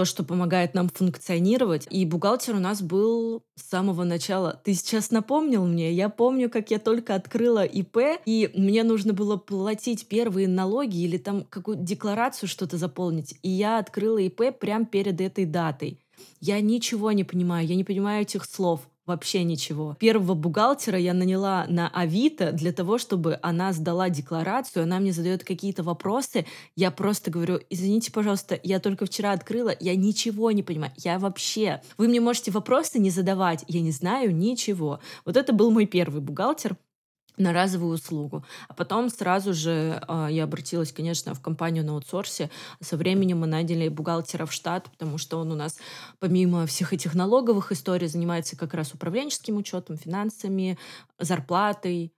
то, 0.00 0.06
что 0.06 0.24
помогает 0.24 0.72
нам 0.72 0.88
функционировать. 0.88 1.86
И 1.90 2.06
бухгалтер 2.06 2.54
у 2.54 2.58
нас 2.58 2.80
был 2.80 3.42
с 3.54 3.68
самого 3.68 4.04
начала. 4.04 4.58
Ты 4.64 4.72
сейчас 4.72 5.10
напомнил 5.10 5.66
мне, 5.66 5.92
я 5.92 6.08
помню, 6.08 6.48
как 6.48 6.70
я 6.70 6.78
только 6.78 7.14
открыла 7.14 7.64
ИП, 7.64 7.98
и 8.24 8.50
мне 8.54 8.82
нужно 8.82 9.12
было 9.12 9.36
платить 9.36 10.08
первые 10.08 10.48
налоги 10.48 11.02
или 11.02 11.18
там 11.18 11.44
какую-то 11.44 11.82
декларацию 11.82 12.48
что-то 12.48 12.78
заполнить. 12.78 13.34
И 13.42 13.50
я 13.50 13.78
открыла 13.78 14.16
ИП 14.16 14.58
прямо 14.58 14.86
перед 14.86 15.20
этой 15.20 15.44
датой. 15.44 16.00
Я 16.40 16.62
ничего 16.62 17.12
не 17.12 17.24
понимаю, 17.24 17.66
я 17.66 17.76
не 17.76 17.84
понимаю 17.84 18.22
этих 18.22 18.46
слов 18.46 18.80
вообще 19.10 19.42
ничего. 19.42 19.96
Первого 19.98 20.34
бухгалтера 20.34 20.98
я 20.98 21.12
наняла 21.14 21.66
на 21.68 21.88
Авито 21.88 22.52
для 22.52 22.72
того, 22.72 22.96
чтобы 22.96 23.38
она 23.42 23.72
сдала 23.72 24.08
декларацию, 24.08 24.84
она 24.84 25.00
мне 25.00 25.12
задает 25.12 25.44
какие-то 25.44 25.82
вопросы, 25.82 26.46
я 26.76 26.90
просто 26.90 27.30
говорю, 27.30 27.60
извините, 27.70 28.12
пожалуйста, 28.12 28.58
я 28.62 28.78
только 28.78 29.06
вчера 29.06 29.32
открыла, 29.32 29.74
я 29.80 29.96
ничего 29.96 30.50
не 30.52 30.62
понимаю, 30.62 30.92
я 30.96 31.18
вообще... 31.18 31.82
Вы 31.98 32.08
мне 32.08 32.20
можете 32.20 32.50
вопросы 32.50 32.98
не 32.98 33.10
задавать, 33.10 33.64
я 33.66 33.80
не 33.80 33.90
знаю 33.90 34.34
ничего. 34.34 35.00
Вот 35.24 35.36
это 35.36 35.52
был 35.52 35.70
мой 35.70 35.86
первый 35.86 36.20
бухгалтер 36.20 36.76
на 37.40 37.52
разовую 37.52 37.94
услугу. 37.94 38.44
А 38.68 38.74
потом 38.74 39.08
сразу 39.08 39.52
же 39.52 40.02
э, 40.06 40.28
я 40.30 40.44
обратилась, 40.44 40.92
конечно, 40.92 41.34
в 41.34 41.40
компанию 41.40 41.84
на 41.84 41.92
аутсорсе. 41.92 42.50
Со 42.80 42.96
временем 42.96 43.40
мы 43.40 43.46
наняли 43.46 43.88
бухгалтера 43.88 44.46
в 44.46 44.52
штат, 44.52 44.90
потому 44.90 45.18
что 45.18 45.38
он 45.38 45.50
у 45.52 45.56
нас, 45.56 45.78
помимо 46.18 46.66
всех 46.66 46.92
этих 46.92 47.14
налоговых 47.14 47.72
историй, 47.72 48.08
занимается 48.08 48.56
как 48.56 48.74
раз 48.74 48.94
управленческим 48.94 49.56
учетом, 49.56 49.96
финансами, 49.96 50.78
зарплатой, 51.18 52.12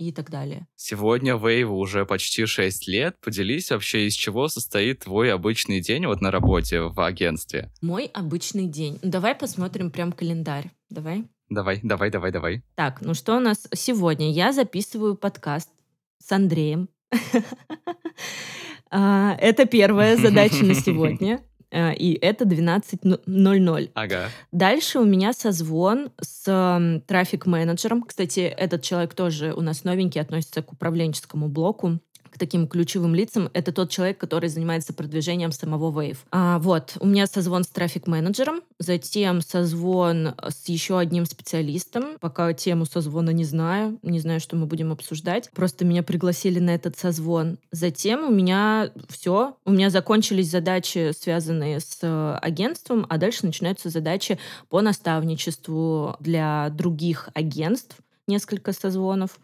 и 0.00 0.12
так 0.12 0.30
далее. 0.30 0.66
Сегодня 0.76 1.36
Вейву 1.36 1.76
уже 1.76 2.06
почти 2.06 2.46
6 2.46 2.88
лет. 2.88 3.16
Поделись 3.20 3.70
вообще, 3.70 4.06
из 4.06 4.14
чего 4.14 4.48
состоит 4.48 5.00
твой 5.00 5.30
обычный 5.30 5.80
день 5.80 6.06
вот 6.06 6.22
на 6.22 6.30
работе 6.30 6.80
в 6.80 6.98
агентстве? 7.04 7.70
Мой 7.82 8.06
обычный 8.06 8.66
день. 8.66 8.98
Давай 9.02 9.34
посмотрим 9.34 9.90
прям 9.90 10.12
календарь. 10.12 10.70
Давай. 10.88 11.26
Давай, 11.50 11.80
давай, 11.82 12.10
давай, 12.10 12.30
давай. 12.30 12.62
Так, 12.76 13.00
ну 13.00 13.12
что 13.12 13.36
у 13.36 13.40
нас 13.40 13.66
сегодня? 13.74 14.30
Я 14.30 14.52
записываю 14.52 15.16
подкаст 15.16 15.68
с 16.18 16.32
Андреем. 16.32 16.88
А, 18.92 19.36
это 19.40 19.66
первая 19.66 20.16
задача 20.16 20.64
на 20.64 20.74
сегодня. 20.74 21.40
А, 21.72 21.92
и 21.92 22.14
это 22.14 22.44
12.00. 22.44 23.90
Ага. 23.94 24.28
Дальше 24.50 24.98
у 24.98 25.04
меня 25.04 25.32
созвон 25.32 26.10
с 26.20 27.02
трафик-менеджером. 27.06 28.02
Кстати, 28.02 28.40
этот 28.40 28.82
человек 28.82 29.14
тоже 29.14 29.54
у 29.54 29.60
нас 29.60 29.84
новенький, 29.84 30.20
относится 30.20 30.62
к 30.62 30.72
управленческому 30.72 31.48
блоку 31.48 32.00
таким 32.40 32.66
ключевым 32.66 33.14
лицам, 33.14 33.50
это 33.52 33.70
тот 33.70 33.90
человек, 33.90 34.18
который 34.18 34.48
занимается 34.48 34.92
продвижением 34.92 35.52
самого 35.52 35.92
Wave. 35.92 36.16
А, 36.32 36.58
вот, 36.58 36.96
у 36.98 37.06
меня 37.06 37.26
созвон 37.26 37.62
с 37.62 37.68
трафик-менеджером, 37.68 38.62
затем 38.78 39.42
созвон 39.42 40.34
с 40.42 40.68
еще 40.68 40.98
одним 40.98 41.26
специалистом. 41.26 42.18
Пока 42.18 42.52
тему 42.54 42.86
созвона 42.86 43.30
не 43.30 43.44
знаю, 43.44 43.98
не 44.02 44.18
знаю, 44.18 44.40
что 44.40 44.56
мы 44.56 44.66
будем 44.66 44.90
обсуждать. 44.90 45.50
Просто 45.54 45.84
меня 45.84 46.02
пригласили 46.02 46.58
на 46.58 46.70
этот 46.70 46.98
созвон. 46.98 47.58
Затем 47.70 48.24
у 48.24 48.32
меня 48.32 48.90
все, 49.08 49.56
у 49.66 49.70
меня 49.70 49.90
закончились 49.90 50.50
задачи, 50.50 51.12
связанные 51.12 51.78
с 51.78 51.98
э, 52.00 52.38
агентством, 52.40 53.06
а 53.10 53.18
дальше 53.18 53.44
начинаются 53.44 53.90
задачи 53.90 54.38
по 54.70 54.80
наставничеству 54.80 56.16
для 56.20 56.70
других 56.70 57.28
агентств, 57.34 57.98
несколько 58.26 58.72
созвонов 58.72 59.38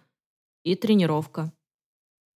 и 0.65 0.75
тренировка. 0.75 1.53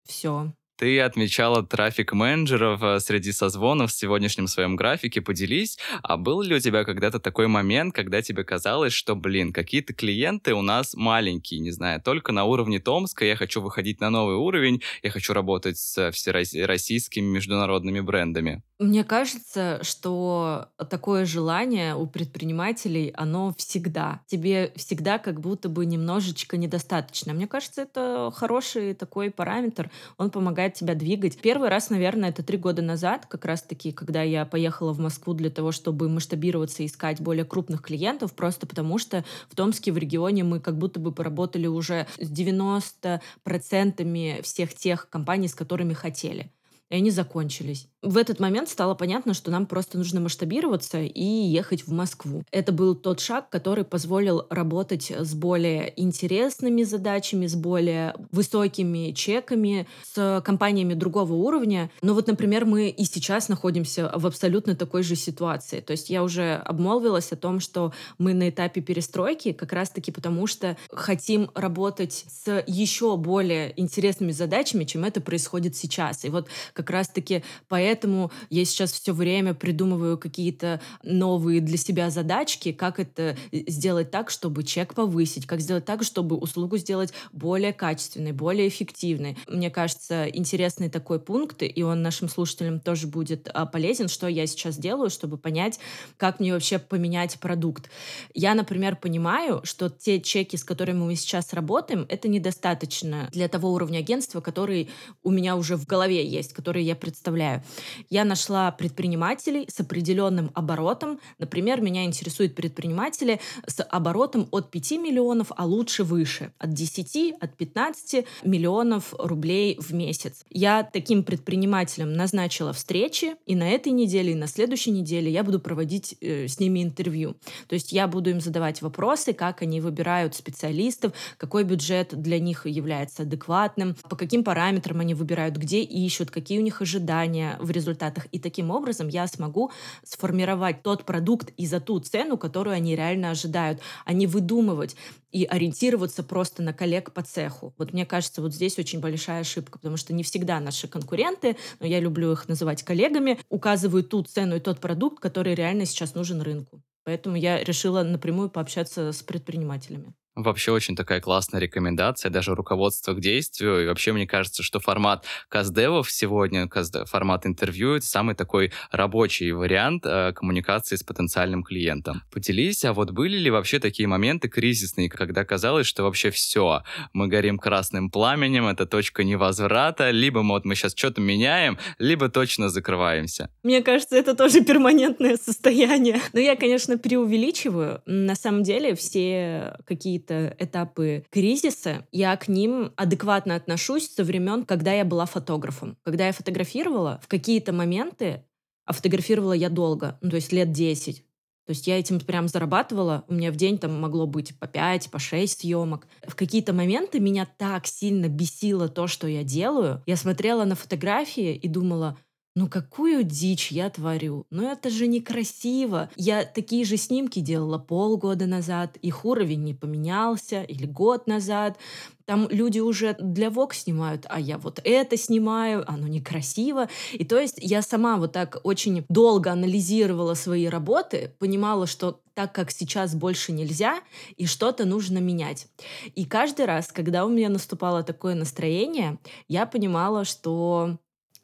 Все. 0.10 0.52
Ты 0.76 1.00
отмечала 1.02 1.62
трафик 1.62 2.14
менеджеров 2.14 2.82
э, 2.82 3.00
среди 3.00 3.32
созвонов 3.32 3.92
в 3.92 3.94
сегодняшнем 3.94 4.48
своем 4.48 4.76
графике. 4.76 5.22
Поделись, 5.22 5.78
а 6.02 6.18
был 6.18 6.42
ли 6.42 6.56
у 6.56 6.60
тебя 6.60 6.84
когда-то 6.84 7.20
такой 7.20 7.48
момент, 7.48 7.94
когда 7.94 8.24
тебе 8.24 8.44
казалось, 8.44 8.94
что, 8.94 9.16
блин, 9.16 9.54
какие-то 9.54 9.94
клиенты 9.94 10.56
у 10.56 10.64
нас 10.64 10.96
маленькие, 10.96 11.60
не 11.60 11.70
знаю, 11.72 12.02
только 12.02 12.32
на 12.32 12.46
уровне 12.46 12.80
Томска, 12.80 13.24
я 13.24 13.36
хочу 13.36 13.62
выходить 13.62 14.00
на 14.00 14.10
новый 14.10 14.38
уровень, 14.38 14.82
я 15.04 15.12
хочу 15.12 15.34
работать 15.34 15.78
с 15.78 16.12
всероссийскими 16.12 17.26
международными 17.26 18.00
брендами? 18.00 18.64
Мне 18.82 19.04
кажется, 19.04 19.80
что 19.84 20.70
такое 20.90 21.26
желание 21.26 21.96
у 21.96 22.08
предпринимателей, 22.08 23.14
оно 23.18 23.54
всегда. 23.58 24.22
Тебе 24.26 24.72
всегда 24.78 25.20
как 25.20 25.42
будто 25.42 25.68
бы 25.68 25.86
немножечко 25.86 26.56
недостаточно. 26.56 27.34
Мне 27.34 27.46
кажется, 27.46 27.82
это 27.82 28.32
хороший 28.34 28.94
такой 28.94 29.32
параметр. 29.32 29.92
Он 30.18 30.32
помогает 30.32 30.76
тебя 30.76 30.96
двигать. 30.96 31.42
Первый 31.42 31.68
раз, 31.68 31.90
наверное, 31.90 32.30
это 32.30 32.42
три 32.42 32.58
года 32.58 32.82
назад, 32.82 33.26
как 33.26 33.44
раз-таки, 33.44 33.92
когда 33.92 34.22
я 34.22 34.46
поехала 34.46 34.94
в 34.94 35.00
Москву 35.00 35.34
для 35.34 35.50
того, 35.50 35.74
чтобы 35.74 36.08
масштабироваться 36.08 36.82
и 36.82 36.86
искать 36.86 37.20
более 37.20 37.44
крупных 37.44 37.82
клиентов, 37.82 38.34
просто 38.34 38.66
потому 38.66 38.98
что 38.98 39.26
в 39.50 39.58
Томске, 39.58 39.92
в 39.92 39.98
регионе 39.98 40.46
мы 40.46 40.62
как 40.62 40.78
будто 40.78 41.02
бы 41.02 41.12
поработали 41.12 41.68
уже 41.68 42.08
с 42.18 42.32
90% 42.32 44.42
всех 44.42 44.74
тех 44.74 45.10
компаний, 45.10 45.50
с 45.50 45.54
которыми 45.54 45.94
хотели 45.94 46.50
и 46.90 46.96
они 46.96 47.12
закончились. 47.12 47.88
В 48.02 48.18
этот 48.18 48.40
момент 48.40 48.70
стало 48.70 48.96
понятно, 48.96 49.34
что 49.34 49.52
нам 49.52 49.66
просто 49.66 49.98
нужно 49.98 50.22
масштабироваться 50.22 51.02
и 51.02 51.24
ехать 51.24 51.86
в 51.86 51.92
Москву. 51.92 52.44
Это 52.52 52.72
был 52.72 52.96
тот 52.96 53.20
шаг, 53.20 53.50
который 53.50 53.84
позволил 53.84 54.48
работать 54.50 55.12
с 55.12 55.34
более 55.34 55.94
интересными 56.02 56.84
задачами, 56.84 57.46
с 57.46 57.56
более 57.56 58.16
высокими 58.32 59.12
чеками, 59.12 59.86
с 60.14 60.42
компаниями 60.46 60.94
другого 60.94 61.34
уровня. 61.34 61.92
Но 62.02 62.14
вот, 62.14 62.28
например, 62.28 62.66
мы 62.66 62.90
и 62.90 63.04
сейчас 63.04 63.50
находимся 63.50 64.12
в 64.16 64.26
абсолютно 64.26 64.76
такой 64.76 65.04
же 65.04 65.16
ситуации. 65.16 65.82
То 65.82 65.92
есть 65.92 66.10
я 66.10 66.24
уже 66.24 66.54
обмолвилась 66.54 67.32
о 67.34 67.36
том, 67.36 67.60
что 67.60 67.92
мы 68.18 68.34
на 68.34 68.50
этапе 68.50 68.82
перестройки 68.82 69.52
как 69.52 69.74
раз-таки 69.74 70.12
потому, 70.12 70.48
что 70.48 70.78
хотим 70.90 71.52
работать 71.54 72.26
с 72.30 72.64
еще 72.66 73.18
более 73.18 73.78
интересными 73.80 74.32
задачами, 74.32 74.86
чем 74.86 75.04
это 75.04 75.20
происходит 75.20 75.76
сейчас. 75.76 76.24
И 76.24 76.30
вот 76.30 76.48
как 76.80 76.92
раз-таки 76.92 77.44
поэтому 77.68 78.32
я 78.50 78.64
сейчас 78.64 78.94
все 78.94 79.12
время 79.12 79.54
придумываю 79.54 80.18
какие-то 80.18 80.80
новые 81.04 81.60
для 81.60 81.76
себя 81.76 82.10
задачки, 82.10 82.72
как 82.72 83.02
это 83.02 83.36
э, 83.52 83.64
сделать 83.68 84.12
так, 84.12 84.30
чтобы 84.30 84.64
чек 84.64 84.94
повысить, 84.94 85.46
как 85.46 85.60
сделать 85.60 85.84
так, 85.84 86.04
чтобы 86.04 86.38
услугу 86.38 86.78
сделать 86.78 87.12
более 87.34 87.74
качественной, 87.74 88.32
более 88.32 88.70
эффективной. 88.70 89.38
Мне 89.50 89.70
кажется, 89.70 90.30
интересный 90.30 90.90
такой 90.90 91.20
пункт, 91.20 91.64
и 91.64 91.84
он 91.84 92.02
нашим 92.02 92.30
слушателям 92.30 92.80
тоже 92.80 93.08
будет 93.08 93.50
а, 93.54 93.66
полезен, 93.66 94.08
что 94.08 94.28
я 94.28 94.48
сейчас 94.48 94.78
делаю, 94.78 95.10
чтобы 95.10 95.38
понять, 95.38 95.82
как 96.16 96.40
мне 96.40 96.54
вообще 96.54 96.80
поменять 96.80 97.42
продукт. 97.42 97.90
Я, 98.34 98.56
например, 98.56 98.96
понимаю, 98.96 99.60
что 99.66 99.90
те 99.90 100.22
чеки, 100.22 100.56
с 100.56 100.64
которыми 100.64 101.00
мы 101.00 101.16
сейчас 101.18 101.52
работаем, 101.52 102.06
это 102.08 102.30
недостаточно 102.30 103.28
для 103.34 103.50
того 103.50 103.74
уровня 103.74 103.98
агентства, 104.00 104.40
который 104.40 104.90
у 105.24 105.32
меня 105.32 105.58
уже 105.58 105.76
в 105.76 105.86
голове 105.86 106.26
есть, 106.26 106.54
который 106.54 106.69
которые 106.70 106.86
я 106.86 106.96
представляю. 106.96 107.64
Я 108.12 108.26
нашла 108.26 108.70
предпринимателей 108.72 109.66
с 109.68 109.80
определенным 109.80 110.52
оборотом. 110.54 111.20
Например, 111.40 111.82
меня 111.82 112.04
интересуют 112.04 112.54
предприниматели 112.54 113.40
с 113.66 113.82
оборотом 113.82 114.48
от 114.52 114.70
5 114.70 114.92
миллионов, 114.92 115.52
а 115.58 115.66
лучше 115.66 116.04
выше. 116.04 116.52
От 116.60 116.74
10, 116.74 117.34
от 117.42 117.58
15 117.58 118.24
миллионов 118.44 119.16
рублей 119.18 119.78
в 119.80 119.96
месяц. 119.96 120.46
Я 120.52 120.84
таким 120.84 121.24
предпринимателям 121.24 122.14
назначила 122.14 122.72
встречи, 122.72 123.36
и 123.48 123.56
на 123.56 123.68
этой 123.68 123.92
неделе, 123.92 124.34
и 124.34 124.36
на 124.36 124.46
следующей 124.46 124.92
неделе 124.92 125.32
я 125.32 125.44
буду 125.44 125.60
проводить 125.60 126.18
э, 126.22 126.48
с 126.48 126.60
ними 126.60 126.84
интервью. 126.84 127.36
То 127.68 127.74
есть 127.74 127.92
я 127.94 128.08
буду 128.08 128.30
им 128.30 128.42
задавать 128.42 128.84
вопросы, 128.84 129.34
как 129.34 129.64
они 129.64 129.82
выбирают 129.82 130.36
специалистов, 130.36 131.14
какой 131.38 131.64
бюджет 131.64 132.10
для 132.14 132.40
них 132.40 132.68
является 132.68 133.24
адекватным, 133.24 133.96
по 134.08 134.16
каким 134.16 134.44
параметрам 134.44 135.00
они 135.00 135.16
выбирают, 135.16 135.58
где 135.58 135.80
ищут, 135.82 136.30
какие 136.30 136.59
у 136.60 136.64
них 136.64 136.82
ожидания 136.82 137.58
в 137.60 137.72
результатах. 137.72 138.28
И 138.32 138.40
таким 138.40 138.70
образом 138.70 139.08
я 139.08 139.28
смогу 139.28 139.72
сформировать 140.04 140.84
тот 140.84 141.06
продукт 141.06 141.52
и 141.58 141.66
за 141.66 141.80
ту 141.80 142.00
цену, 142.00 142.38
которую 142.38 142.76
они 142.76 142.96
реально 142.96 143.32
ожидают, 143.32 143.80
а 144.06 144.14
не 144.14 144.28
выдумывать 144.28 144.96
и 145.32 145.46
ориентироваться 145.46 146.24
просто 146.24 146.64
на 146.64 146.74
коллег 146.74 147.12
по 147.14 147.22
цеху. 147.22 147.74
Вот 147.78 147.94
мне 147.94 148.06
кажется, 148.06 148.42
вот 148.42 148.54
здесь 148.54 148.78
очень 148.78 149.00
большая 149.00 149.42
ошибка, 149.42 149.80
потому 149.80 149.98
что 149.98 150.14
не 150.14 150.24
всегда 150.24 150.60
наши 150.60 150.88
конкуренты, 150.88 151.56
но 151.80 151.88
я 151.88 152.00
люблю 152.00 152.32
их 152.32 152.48
называть 152.48 152.84
коллегами, 152.84 153.40
указывают 153.50 154.10
ту 154.10 154.24
цену 154.24 154.56
и 154.56 154.60
тот 154.60 154.80
продукт, 154.80 155.20
который 155.20 155.56
реально 155.56 155.86
сейчас 155.86 156.16
нужен 156.16 156.42
рынку. 156.42 156.82
Поэтому 157.04 157.36
я 157.36 157.64
решила 157.64 158.04
напрямую 158.04 158.50
пообщаться 158.50 159.12
с 159.12 159.24
предпринимателями. 159.24 160.14
Вообще 160.44 160.72
очень 160.72 160.96
такая 160.96 161.20
классная 161.20 161.60
рекомендация, 161.60 162.30
даже 162.30 162.56
руководство 162.56 163.14
к 163.14 163.20
действию. 163.20 163.84
И 163.84 163.88
вообще 163.88 164.14
мне 164.14 164.26
кажется, 164.26 164.64
что 164.64 164.80
формат 164.80 165.26
каздевов 165.50 166.10
сегодня, 166.12 166.70
формат 167.06 167.46
интервью, 167.46 167.96
это 167.96 168.06
самый 168.06 168.36
такой 168.36 168.72
рабочий 168.92 169.52
вариант 169.52 170.06
э, 170.06 170.32
коммуникации 170.34 170.96
с 170.96 171.04
потенциальным 171.04 171.64
клиентом. 171.64 172.22
Поделись, 172.32 172.86
а 172.86 172.94
вот 172.94 173.12
были 173.12 173.38
ли 173.38 173.50
вообще 173.50 173.80
такие 173.80 174.08
моменты 174.08 174.48
кризисные, 174.48 175.10
когда 175.10 175.44
казалось, 175.44 175.88
что 175.88 176.04
вообще 176.04 176.32
все, 176.32 176.84
мы 177.12 177.28
горим 177.28 177.58
красным 177.58 178.10
пламенем, 178.10 178.68
это 178.68 178.86
точка 178.86 179.24
невозврата, 179.24 180.12
либо 180.12 180.40
вот 180.40 180.66
мы 180.66 180.76
сейчас 180.76 180.94
что-то 180.96 181.22
меняем, 181.22 181.78
либо 181.98 182.30
точно 182.30 182.70
закрываемся? 182.70 183.50
Мне 183.64 183.82
кажется, 183.82 184.16
это 184.16 184.36
тоже 184.36 184.64
перманентное 184.64 185.38
состояние. 185.38 186.20
Но 186.34 186.40
я, 186.40 186.56
конечно, 186.56 186.98
преувеличиваю. 186.98 188.02
На 188.06 188.36
самом 188.36 188.64
деле 188.64 188.96
все 188.96 189.76
какие-то 189.86 190.29
какие-то 190.30 190.56
этапы 190.60 191.26
кризиса, 191.30 192.06
я 192.12 192.36
к 192.38 192.48
ним 192.48 192.92
адекватно 192.96 193.56
отношусь 193.56 194.10
со 194.10 194.24
времен, 194.24 194.66
когда 194.66 194.94
я 194.94 195.06
была 195.06 195.26
фотографом. 195.26 195.98
Когда 196.04 196.28
я 196.28 196.34
фотографировала, 196.34 197.20
в 197.24 197.28
какие-то 197.28 197.74
моменты, 197.74 198.44
а 198.86 198.94
фотографировала 198.94 199.54
я 199.54 199.70
долго, 199.70 200.18
ну, 200.22 200.30
то 200.30 200.36
есть 200.36 200.52
лет 200.52 200.72
10, 200.72 201.24
то 201.66 201.72
есть 201.72 201.86
я 201.86 202.00
этим 202.00 202.20
прям 202.20 202.48
зарабатывала. 202.48 203.26
У 203.28 203.34
меня 203.36 203.52
в 203.52 203.56
день 203.56 203.78
там 203.78 204.00
могло 204.02 204.26
быть 204.26 204.58
по 204.58 204.66
5, 204.66 205.12
по 205.12 205.20
6 205.20 205.60
съемок. 205.60 206.08
В 206.28 206.36
какие-то 206.36 206.74
моменты 206.74 207.20
меня 207.20 207.48
так 207.58 207.86
сильно 207.86 208.28
бесило 208.28 208.88
то, 208.88 209.06
что 209.06 209.28
я 209.28 209.44
делаю. 209.44 210.02
Я 210.08 210.16
смотрела 210.16 210.66
на 210.66 210.74
фотографии 210.74 211.56
и 211.56 211.68
думала, 211.68 212.18
ну 212.60 212.68
какую 212.68 213.24
дичь 213.24 213.72
я 213.72 213.90
творю? 213.90 214.46
Ну 214.50 214.70
это 214.70 214.90
же 214.90 215.08
некрасиво. 215.08 216.10
Я 216.18 216.44
такие 216.44 216.84
же 216.84 216.98
снимки 216.98 217.40
делала 217.40 217.78
полгода 217.78 218.48
назад, 218.48 218.98
их 219.02 219.24
уровень 219.24 219.64
не 219.64 219.74
поменялся, 219.74 220.64
или 220.64 220.86
год 220.86 221.26
назад. 221.26 221.78
Там 222.26 222.50
люди 222.50 222.80
уже 222.80 223.16
для 223.18 223.50
ВОК 223.50 223.74
снимают, 223.74 224.26
а 224.28 224.42
я 224.42 224.58
вот 224.58 224.82
это 224.84 225.16
снимаю, 225.16 225.90
оно 225.90 226.10
некрасиво. 226.10 226.90
И 227.14 227.24
то 227.24 227.40
есть 227.40 227.56
я 227.62 227.82
сама 227.82 228.18
вот 228.18 228.34
так 228.34 228.60
очень 228.64 229.06
долго 229.08 229.54
анализировала 229.54 230.34
свои 230.34 230.68
работы, 230.68 231.34
понимала, 231.40 231.88
что 231.88 232.20
так 232.34 232.52
как 232.52 232.72
сейчас 232.72 233.16
больше 233.16 233.54
нельзя, 233.54 234.02
и 234.36 234.46
что-то 234.46 234.84
нужно 234.84 235.20
менять. 235.20 235.68
И 236.14 236.26
каждый 236.26 236.66
раз, 236.66 236.92
когда 236.92 237.26
у 237.26 237.30
меня 237.30 237.48
наступало 237.48 238.04
такое 238.04 238.36
настроение, 238.36 239.18
я 239.48 239.66
понимала, 239.66 240.26
что 240.26 240.98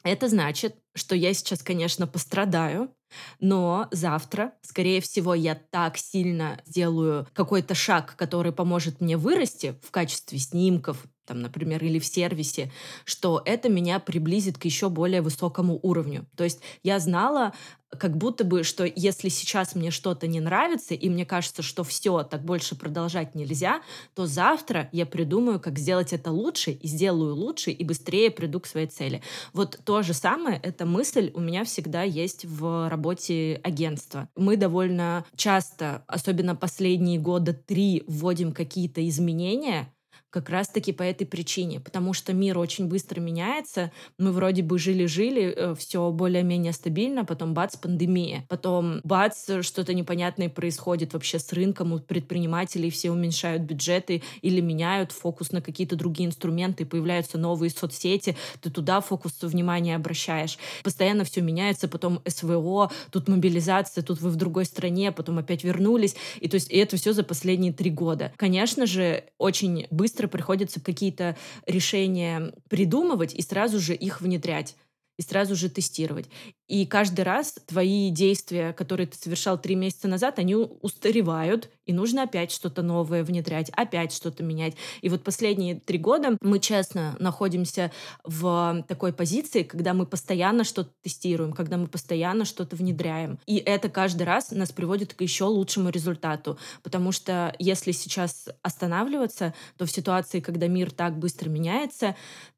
это 0.05 0.29
значит, 0.29 0.75
что 0.95 1.15
я 1.15 1.33
сейчас, 1.33 1.61
конечно, 1.63 2.07
пострадаю, 2.07 2.91
но 3.39 3.87
завтра, 3.91 4.53
скорее 4.61 5.01
всего, 5.01 5.33
я 5.33 5.55
так 5.55 5.97
сильно 5.97 6.61
сделаю 6.65 7.27
какой-то 7.33 7.75
шаг, 7.75 8.15
который 8.15 8.51
поможет 8.51 9.01
мне 9.01 9.17
вырасти 9.17 9.75
в 9.81 9.91
качестве 9.91 10.37
снимков, 10.39 11.03
там, 11.25 11.41
например, 11.41 11.83
или 11.83 11.99
в 11.99 12.05
сервисе, 12.05 12.71
что 13.03 13.41
это 13.45 13.67
меня 13.67 13.99
приблизит 13.99 14.57
к 14.57 14.65
еще 14.65 14.89
более 14.89 15.21
высокому 15.21 15.79
уровню. 15.81 16.27
То 16.37 16.43
есть 16.43 16.61
я 16.83 16.99
знала, 16.99 17.53
как 17.95 18.17
будто 18.17 18.43
бы, 18.43 18.63
что 18.63 18.85
если 18.85 19.29
сейчас 19.29 19.75
мне 19.75 19.91
что-то 19.91 20.27
не 20.27 20.39
нравится, 20.39 20.93
и 20.93 21.09
мне 21.09 21.25
кажется, 21.25 21.61
что 21.61 21.83
все, 21.83 22.23
так 22.23 22.43
больше 22.43 22.75
продолжать 22.75 23.35
нельзя, 23.35 23.81
то 24.13 24.25
завтра 24.25 24.89
я 24.91 25.05
придумаю, 25.05 25.59
как 25.59 25.79
сделать 25.79 26.13
это 26.13 26.31
лучше, 26.31 26.71
и 26.71 26.87
сделаю 26.87 27.35
лучше, 27.35 27.71
и 27.71 27.83
быстрее 27.83 28.31
приду 28.31 28.59
к 28.59 28.67
своей 28.67 28.87
цели. 28.87 29.21
Вот 29.53 29.79
то 29.83 30.01
же 30.01 30.13
самое, 30.13 30.59
эта 30.61 30.85
мысль 30.85 31.31
у 31.33 31.39
меня 31.39 31.63
всегда 31.63 32.03
есть 32.03 32.45
в 32.45 32.89
работе 32.89 33.59
агентства. 33.63 34.29
Мы 34.35 34.57
довольно 34.57 35.25
часто, 35.35 36.03
особенно 36.07 36.55
последние 36.55 37.19
года 37.19 37.53
три, 37.53 38.03
вводим 38.07 38.51
какие-то 38.51 39.07
изменения, 39.07 39.91
как 40.35 40.49
раз-таки 40.49 40.91
по 40.91 41.01
этой 41.01 41.25
причине, 41.25 41.79
потому 41.79 42.11
что 42.11 42.33
мир 42.33 42.57
очень 42.57 42.87
быстро 42.87 43.21
меняется. 43.21 43.93
Мы 44.17 44.33
вроде 44.33 44.63
бы 44.63 44.77
жили-жили, 44.77 45.43
э, 45.55 45.75
все 45.75 46.11
более-менее 46.11 46.73
стабильно, 46.73 47.23
потом 47.23 47.53
бац, 47.53 47.77
пандемия. 47.77 48.43
Потом 48.49 48.99
бац, 49.05 49.49
что-то 49.61 49.93
непонятное 49.93 50.49
происходит 50.49 51.13
вообще 51.13 51.39
с 51.39 51.53
рынком, 51.53 51.93
у 51.93 51.99
предпринимателей 51.99 52.89
все 52.89 53.11
уменьшают 53.11 53.61
бюджеты 53.61 54.23
или 54.41 54.59
меняют 54.59 55.13
фокус 55.13 55.53
на 55.53 55.61
какие-то 55.61 55.95
другие 55.95 56.27
инструменты, 56.27 56.85
появляются 56.85 57.37
новые 57.37 57.69
соцсети, 57.69 58.35
ты 58.59 58.69
туда 58.69 58.99
фокус 58.99 59.41
внимания 59.41 59.95
обращаешь. 59.95 60.57
Постоянно 60.83 61.23
все 61.23 61.39
меняется, 61.39 61.87
потом 61.87 62.19
СВО, 62.27 62.91
тут 63.09 63.29
мобилизация, 63.29 64.03
тут 64.03 64.19
вы 64.19 64.31
в 64.31 64.35
другой 64.35 64.65
стране, 64.65 65.13
потом 65.13 65.37
опять 65.37 65.63
вернулись. 65.63 66.17
И 66.41 66.49
то 66.49 66.55
есть 66.55 66.69
и 66.73 66.75
это 66.75 66.97
все 66.97 67.13
за 67.13 67.23
последние 67.23 67.71
три 67.71 67.89
года. 67.89 68.33
Конечно 68.35 68.85
же, 68.85 69.23
очень 69.37 69.87
быстро 69.91 70.24
быстро 70.25 70.27
приходится 70.27 70.79
какие-то 70.79 71.35
решения 71.65 72.53
придумывать 72.69 73.33
и 73.33 73.41
сразу 73.41 73.79
же 73.79 73.93
их 73.93 74.21
внедрять 74.21 74.75
и 75.17 75.21
сразу 75.21 75.55
же 75.55 75.69
тестировать. 75.69 76.25
И 76.67 76.85
каждый 76.85 77.21
раз 77.21 77.55
твои 77.67 78.09
действия, 78.09 78.73
которые 78.73 79.07
ты 79.07 79.17
совершал 79.17 79.59
три 79.59 79.75
месяца 79.75 80.07
назад, 80.07 80.39
они 80.39 80.55
устаревают, 80.55 81.69
и 81.85 81.93
нужно 81.93 82.23
опять 82.23 82.51
что-то 82.51 82.81
новое 82.81 83.23
внедрять, 83.23 83.69
опять 83.69 84.13
что-то 84.13 84.43
менять. 84.43 84.75
И 85.01 85.09
вот 85.09 85.23
последние 85.23 85.79
три 85.79 85.99
года 85.99 86.37
мы 86.41 86.59
честно 86.59 87.15
находимся 87.19 87.91
в 88.23 88.83
такой 88.87 89.13
позиции, 89.13 89.63
когда 89.63 89.93
мы 89.93 90.05
постоянно 90.05 90.63
что-то 90.63 90.91
тестируем, 91.03 91.53
когда 91.53 91.77
мы 91.77 91.87
постоянно 91.87 92.45
что-то 92.45 92.75
внедряем. 92.75 93.39
И 93.45 93.57
это 93.57 93.89
каждый 93.89 94.23
раз 94.23 94.51
нас 94.51 94.71
приводит 94.71 95.13
к 95.13 95.21
еще 95.21 95.45
лучшему 95.45 95.89
результату. 95.89 96.57
Потому 96.81 97.11
что 97.11 97.55
если 97.59 97.91
сейчас 97.91 98.49
останавливаться, 98.63 99.53
то 99.77 99.85
в 99.85 99.91
ситуации, 99.91 100.39
когда 100.39 100.67
мир 100.67 100.91
так 100.91 101.19
быстро 101.19 101.49
меняется, 101.49 102.15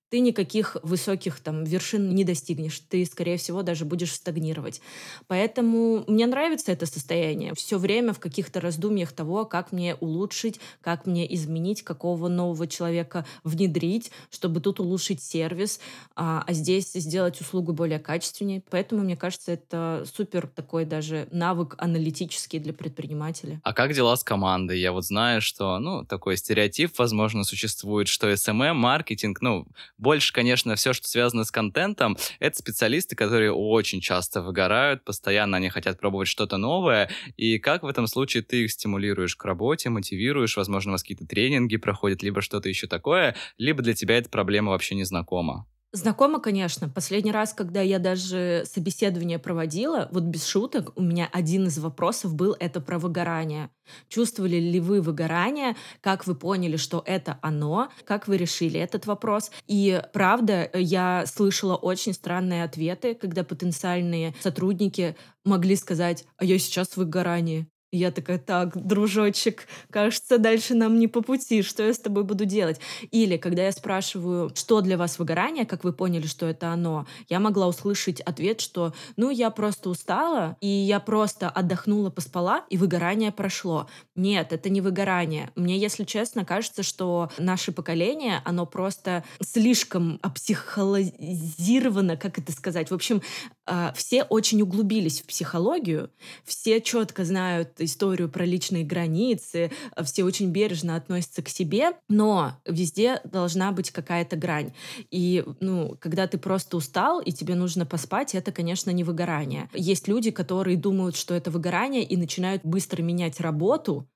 ты 0.09 0.19
никаких 0.19 0.77
высоких 0.83 1.39
там 1.39 1.63
вершин 1.63 2.15
не 2.15 2.23
достигнешь. 2.23 2.79
Ты, 2.79 3.05
скорее 3.05 3.37
всего, 3.37 3.61
даже 3.61 3.85
будешь 3.85 4.13
стагнировать. 4.13 4.81
Поэтому 5.27 6.03
мне 6.07 6.25
нравится 6.27 6.71
это 6.71 6.85
состояние. 6.85 7.53
Все 7.55 7.77
время 7.77 8.13
в 8.13 8.19
каких-то 8.19 8.61
раздумьях 8.61 9.11
того, 9.11 9.45
как 9.45 9.71
мне 9.71 9.95
улучшить, 9.95 10.59
как 10.81 11.05
мне 11.05 11.31
изменить, 11.35 11.83
какого 11.83 12.27
нового 12.29 12.67
человека 12.67 13.25
внедрить, 13.43 14.11
чтобы 14.29 14.61
тут 14.61 14.79
улучшить 14.79 15.21
сервис, 15.21 15.79
а, 16.15 16.43
а 16.47 16.53
здесь 16.53 16.93
сделать 16.93 17.41
услугу 17.41 17.73
более 17.73 17.99
качественнее. 17.99 18.63
Поэтому, 18.69 19.03
мне 19.03 19.17
кажется, 19.17 19.51
это 19.51 20.05
супер 20.15 20.47
такой 20.47 20.85
даже 20.85 21.27
навык 21.31 21.75
аналитический 21.77 22.59
для 22.59 22.73
предпринимателя. 22.73 23.59
А 23.63 23.73
как 23.73 23.93
дела 23.93 24.15
с 24.15 24.23
командой? 24.23 24.79
Я 24.79 24.93
вот 24.93 25.05
знаю, 25.05 25.41
что, 25.41 25.79
ну, 25.79 26.05
такой 26.05 26.37
стереотип, 26.37 26.97
возможно, 26.97 27.43
существует, 27.43 28.07
что 28.07 28.31
SMM, 28.31 28.73
маркетинг, 28.73 29.41
ну, 29.41 29.67
больше, 29.97 30.33
конечно, 30.33 30.75
все, 30.75 30.93
что 30.93 31.07
связано 31.07 31.43
с 31.43 31.51
контентом, 31.51 32.17
это 32.39 32.57
специалисты, 32.57 33.15
которые 33.15 33.51
очень 33.51 34.01
часто 34.01 34.41
выгорают, 34.41 35.03
постоянно 35.03 35.57
они 35.57 35.69
хотят 35.69 35.99
пробовать 35.99 36.27
что-то 36.27 36.57
новое. 36.57 37.09
И 37.35 37.59
как 37.59 37.83
в 37.83 37.87
этом 37.87 38.07
случае 38.07 38.43
ты 38.43 38.63
их 38.65 38.71
стимулируешь 38.71 39.35
к 39.35 39.45
работе, 39.45 39.89
мотивируешь, 39.89 40.57
возможно, 40.57 40.91
у 40.91 40.93
вас 40.93 41.01
какие-то 41.01 41.25
тренинги 41.25 41.77
проходят, 41.77 42.23
либо 42.23 42.41
что-то 42.41 42.69
еще 42.69 42.87
такое, 42.87 43.35
либо 43.57 43.81
для 43.81 43.93
тебя 43.93 44.17
эта 44.17 44.29
проблема 44.29 44.71
вообще 44.71 44.95
не 44.95 45.03
знакома? 45.03 45.65
Знакомо, 45.93 46.39
конечно. 46.39 46.89
Последний 46.89 47.31
раз, 47.31 47.53
когда 47.53 47.81
я 47.81 47.97
даже 47.97 48.63
собеседование 48.65 49.39
проводила, 49.39 50.09
вот 50.11 50.23
без 50.23 50.45
шуток, 50.45 50.91
у 50.97 51.01
меня 51.01 51.29
один 51.31 51.67
из 51.67 51.79
вопросов 51.79 52.35
был 52.35 52.55
это 52.59 52.81
про 52.81 52.99
выгорание. 52.99 53.69
Чувствовали 54.09 54.57
ли 54.57 54.81
вы 54.81 55.01
выгорание? 55.01 55.77
Как 56.01 56.27
вы 56.27 56.35
поняли, 56.35 56.75
что 56.75 57.01
это 57.05 57.39
оно? 57.41 57.89
Как 58.03 58.27
вы 58.27 58.35
решили 58.35 58.77
этот 58.79 59.05
вопрос? 59.05 59.49
И 59.65 60.01
правда, 60.11 60.69
я 60.73 61.23
слышала 61.25 61.75
очень 61.75 62.13
странные 62.13 62.65
ответы, 62.65 63.15
когда 63.15 63.45
потенциальные 63.45 64.35
сотрудники 64.41 65.15
могли 65.45 65.77
сказать, 65.77 66.25
а 66.35 66.43
я 66.43 66.59
сейчас 66.59 66.89
в 66.89 66.97
выгорании. 66.97 67.67
Я 67.93 68.11
такая, 68.11 68.37
так, 68.37 68.75
дружочек, 68.75 69.65
кажется, 69.89 70.37
дальше 70.37 70.75
нам 70.75 70.99
не 70.99 71.07
по 71.07 71.21
пути, 71.21 71.61
что 71.61 71.83
я 71.83 71.93
с 71.93 71.99
тобой 71.99 72.25
буду 72.25 72.43
делать? 72.43 72.81
Или, 73.11 73.37
когда 73.37 73.63
я 73.63 73.71
спрашиваю, 73.71 74.51
что 74.55 74.81
для 74.81 74.97
вас 74.97 75.17
выгорание, 75.19 75.65
как 75.65 75.85
вы 75.85 75.93
поняли, 75.93 76.27
что 76.27 76.45
это 76.47 76.73
оно, 76.73 77.07
я 77.29 77.39
могла 77.39 77.65
услышать 77.65 78.19
ответ, 78.19 78.59
что, 78.59 78.93
ну, 79.15 79.29
я 79.29 79.49
просто 79.51 79.89
устала, 79.89 80.57
и 80.59 80.67
я 80.67 80.99
просто 80.99 81.49
отдохнула, 81.49 82.09
поспала, 82.09 82.65
и 82.69 82.75
выгорание 82.75 83.31
прошло. 83.31 83.87
Нет, 84.15 84.51
это 84.51 84.69
не 84.69 84.81
выгорание. 84.81 85.51
Мне, 85.55 85.77
если 85.77 86.03
честно, 86.03 86.43
кажется, 86.43 86.83
что 86.83 87.29
наше 87.37 87.71
поколение, 87.71 88.41
оно 88.43 88.65
просто 88.65 89.23
слишком 89.41 90.19
опсихолозировано, 90.21 92.17
как 92.17 92.37
это 92.37 92.51
сказать. 92.51 92.91
В 92.91 92.93
общем, 92.93 93.21
а, 93.65 93.93
все 93.95 94.23
очень 94.23 94.61
углубились 94.61 95.21
в 95.21 95.27
психологию, 95.27 96.09
все 96.43 96.81
четко 96.81 97.23
знают 97.23 97.76
историю 97.79 98.29
про 98.29 98.45
личные 98.45 98.83
границы, 98.83 99.71
а, 99.95 100.03
все 100.03 100.23
очень 100.23 100.51
бережно 100.51 100.95
относятся 100.95 101.41
к 101.41 101.49
себе, 101.49 101.91
но 102.09 102.53
везде 102.65 103.21
должна 103.23 103.71
быть 103.71 103.91
какая-то 103.91 104.35
грань. 104.35 104.73
И, 105.11 105.43
ну, 105.59 105.97
когда 105.99 106.27
ты 106.27 106.37
просто 106.37 106.77
устал, 106.77 107.19
и 107.21 107.31
тебе 107.31 107.55
нужно 107.55 107.85
поспать, 107.85 108.35
это, 108.35 108.51
конечно, 108.51 108.91
не 108.91 109.03
выгорание. 109.03 109.69
Есть 109.73 110.07
люди, 110.07 110.31
которые 110.31 110.77
думают, 110.77 111.15
что 111.15 111.33
это 111.33 111.51
выгорание, 111.51 112.03
и 112.03 112.17
начинают 112.17 112.63
быстро 112.63 113.01
менять 113.01 113.39
работу, 113.39 114.07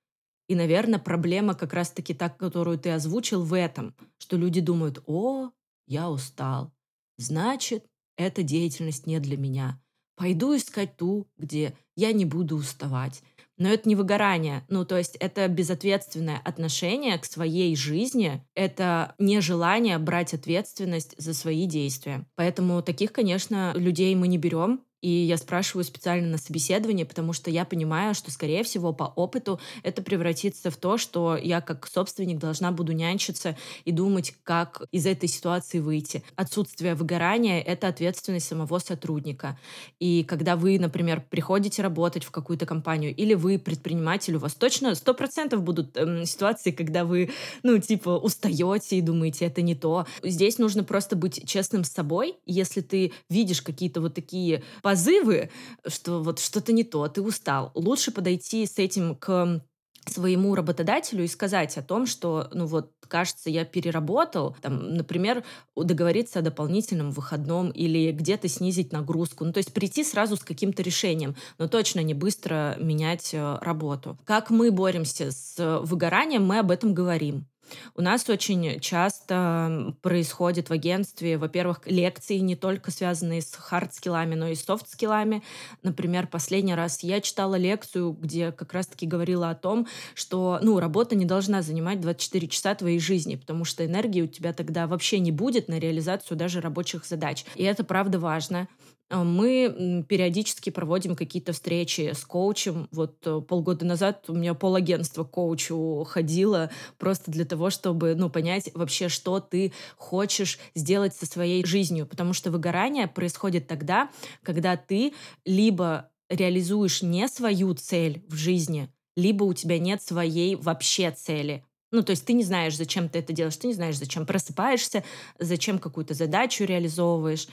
и, 0.48 0.54
наверное, 0.54 0.98
проблема 0.98 1.54
как 1.54 1.72
раз-таки 1.72 2.14
та, 2.14 2.28
которую 2.28 2.78
ты 2.78 2.90
озвучил, 2.90 3.42
в 3.42 3.54
этом, 3.54 3.94
что 4.18 4.36
люди 4.36 4.60
думают, 4.60 5.02
о, 5.06 5.50
я 5.86 6.10
устал, 6.10 6.72
значит, 7.16 7.86
эта 8.16 8.42
деятельность 8.42 9.06
не 9.06 9.18
для 9.20 9.36
меня. 9.36 9.80
Пойду 10.16 10.54
искать 10.54 10.96
ту, 10.96 11.26
где 11.38 11.74
я 11.96 12.12
не 12.12 12.24
буду 12.24 12.56
уставать. 12.56 13.22
Но 13.58 13.68
это 13.68 13.88
не 13.88 13.94
выгорание. 13.94 14.64
Ну, 14.68 14.84
то 14.84 14.96
есть 14.96 15.16
это 15.16 15.46
безответственное 15.48 16.40
отношение 16.44 17.18
к 17.18 17.24
своей 17.24 17.76
жизни. 17.76 18.44
Это 18.54 19.14
нежелание 19.18 19.98
брать 19.98 20.34
ответственность 20.34 21.14
за 21.18 21.34
свои 21.34 21.66
действия. 21.66 22.26
Поэтому 22.34 22.82
таких, 22.82 23.12
конечно, 23.12 23.72
людей 23.74 24.14
мы 24.14 24.28
не 24.28 24.38
берем. 24.38 24.84
И 25.02 25.10
я 25.10 25.36
спрашиваю 25.36 25.84
специально 25.84 26.28
на 26.28 26.38
собеседовании, 26.38 27.04
потому 27.04 27.32
что 27.32 27.50
я 27.50 27.64
понимаю, 27.64 28.14
что, 28.14 28.30
скорее 28.30 28.62
всего, 28.62 28.92
по 28.92 29.04
опыту 29.04 29.60
это 29.82 30.00
превратится 30.00 30.70
в 30.70 30.76
то, 30.76 30.96
что 30.96 31.36
я 31.36 31.60
как 31.60 31.88
собственник 31.88 32.38
должна 32.38 32.70
буду 32.70 32.92
нянчиться 32.92 33.56
и 33.84 33.90
думать, 33.90 34.34
как 34.44 34.82
из 34.92 35.06
этой 35.06 35.28
ситуации 35.28 35.80
выйти. 35.80 36.22
Отсутствие 36.36 36.94
выгорания— 36.94 37.60
это 37.62 37.88
ответственность 37.88 38.46
самого 38.46 38.78
сотрудника. 38.78 39.58
И 39.98 40.22
когда 40.22 40.54
вы, 40.56 40.78
например, 40.78 41.24
приходите 41.28 41.82
работать 41.82 42.22
в 42.22 42.30
какую-то 42.30 42.64
компанию, 42.64 43.14
или 43.14 43.34
вы 43.34 43.58
предприниматель, 43.58 44.36
у 44.36 44.38
вас 44.38 44.54
точно 44.54 44.94
сто 44.94 45.14
процентов 45.14 45.62
будут 45.62 45.96
эм, 45.96 46.24
ситуации, 46.24 46.70
когда 46.70 47.04
вы, 47.04 47.30
ну, 47.64 47.78
типа, 47.78 48.10
устаете 48.10 48.98
и 48.98 49.00
думаете, 49.00 49.46
это 49.46 49.62
не 49.62 49.74
то. 49.74 50.06
Здесь 50.22 50.58
нужно 50.58 50.84
просто 50.84 51.16
быть 51.16 51.46
честным 51.48 51.82
с 51.82 51.90
собой. 51.90 52.36
Если 52.46 52.82
ты 52.82 53.12
видишь 53.28 53.62
какие-то 53.62 54.00
вот 54.00 54.14
такие 54.14 54.62
позывы, 54.92 55.48
что 55.86 56.22
вот 56.22 56.38
что-то 56.38 56.70
не 56.72 56.84
то, 56.84 57.08
ты 57.08 57.22
устал. 57.22 57.70
Лучше 57.74 58.10
подойти 58.10 58.66
с 58.66 58.78
этим 58.78 59.16
к 59.16 59.62
своему 60.06 60.54
работодателю 60.54 61.24
и 61.24 61.28
сказать 61.28 61.78
о 61.78 61.82
том, 61.82 62.06
что, 62.06 62.48
ну 62.52 62.66
вот, 62.66 62.90
кажется, 63.08 63.48
я 63.48 63.64
переработал, 63.64 64.54
там, 64.60 64.96
например, 64.96 65.44
договориться 65.74 66.40
о 66.40 66.42
дополнительном 66.42 67.10
выходном 67.10 67.70
или 67.70 68.12
где-то 68.12 68.48
снизить 68.48 68.92
нагрузку. 68.92 69.46
Ну, 69.46 69.52
то 69.52 69.58
есть 69.58 69.72
прийти 69.72 70.04
сразу 70.04 70.36
с 70.36 70.40
каким-то 70.40 70.82
решением, 70.82 71.36
но 71.56 71.68
точно 71.68 72.00
не 72.00 72.12
быстро 72.12 72.76
менять 72.78 73.32
э, 73.32 73.58
работу. 73.62 74.18
Как 74.24 74.50
мы 74.50 74.70
боремся 74.72 75.30
с 75.30 75.80
выгоранием, 75.84 76.44
мы 76.44 76.58
об 76.58 76.70
этом 76.70 76.92
говорим. 76.92 77.46
У 77.94 78.02
нас 78.02 78.28
очень 78.28 78.80
часто 78.80 79.94
происходит 80.02 80.68
в 80.68 80.72
агентстве, 80.72 81.38
во-первых, 81.38 81.80
лекции 81.86 82.38
не 82.38 82.56
только 82.56 82.90
связанные 82.90 83.42
с 83.42 83.54
хард-скиллами, 83.54 84.34
но 84.34 84.48
и 84.48 84.54
софт-скиллами. 84.54 85.42
Например, 85.82 86.26
последний 86.26 86.74
раз 86.74 87.02
я 87.02 87.20
читала 87.20 87.54
лекцию, 87.54 88.12
где 88.12 88.52
как 88.52 88.72
раз-таки 88.72 89.06
говорила 89.06 89.50
о 89.50 89.54
том, 89.54 89.86
что 90.14 90.58
ну, 90.62 90.80
работа 90.80 91.14
не 91.14 91.24
должна 91.24 91.62
занимать 91.62 92.00
24 92.00 92.48
часа 92.48 92.74
твоей 92.74 92.98
жизни, 92.98 93.36
потому 93.36 93.64
что 93.64 93.84
энергии 93.84 94.22
у 94.22 94.26
тебя 94.26 94.52
тогда 94.52 94.86
вообще 94.86 95.18
не 95.18 95.32
будет 95.32 95.68
на 95.68 95.78
реализацию 95.78 96.36
даже 96.36 96.60
рабочих 96.60 97.06
задач. 97.06 97.44
И 97.54 97.62
это 97.62 97.84
правда 97.84 98.18
важно. 98.18 98.68
А, 99.12 99.24
мы 99.24 100.04
периодически 100.08 100.70
проводим 100.70 101.14
какие-то 101.14 101.52
встречи 101.52 102.12
с 102.14 102.24
коучем. 102.24 102.88
Вот 102.92 103.18
э, 103.26 103.42
полгода 103.46 103.84
назад 103.84 104.24
у 104.28 104.34
меня 104.34 104.54
полагентство 104.54 105.22
к 105.24 105.30
коучу 105.30 106.04
ходило 106.08 106.70
просто 106.98 107.30
для 107.30 107.44
того, 107.44 107.68
чтобы 107.68 108.14
ну, 108.14 108.30
понять 108.30 108.70
вообще, 108.72 109.10
что 109.10 109.38
ты 109.40 109.74
хочешь 109.98 110.58
сделать 110.74 111.14
со 111.14 111.26
своей 111.26 111.64
жизнью. 111.66 112.06
Потому 112.06 112.32
что 112.32 112.50
выгорание 112.50 113.06
происходит 113.06 113.66
тогда, 113.66 114.10
когда 114.42 114.78
ты 114.78 115.12
либо 115.44 116.08
реализуешь 116.30 117.02
не 117.02 117.28
свою 117.28 117.74
цель 117.74 118.24
в 118.28 118.34
жизни, 118.34 118.88
либо 119.14 119.44
у 119.44 119.52
тебя 119.52 119.78
нет 119.78 120.00
своей 120.00 120.56
вообще 120.56 121.10
цели. 121.10 121.62
Ну, 121.92 122.02
то 122.02 122.10
есть 122.12 122.24
ты 122.24 122.32
не 122.32 122.42
знаешь, 122.42 122.74
зачем 122.74 123.10
ты 123.10 123.18
это 123.18 123.34
делаешь, 123.34 123.56
ты 123.58 123.66
не 123.66 123.74
знаешь, 123.74 123.98
зачем 123.98 124.24
просыпаешься, 124.24 125.04
зачем 125.38 125.78
какую-то 125.78 126.14
задачу 126.14 126.64
реализовываешь. 126.64 127.48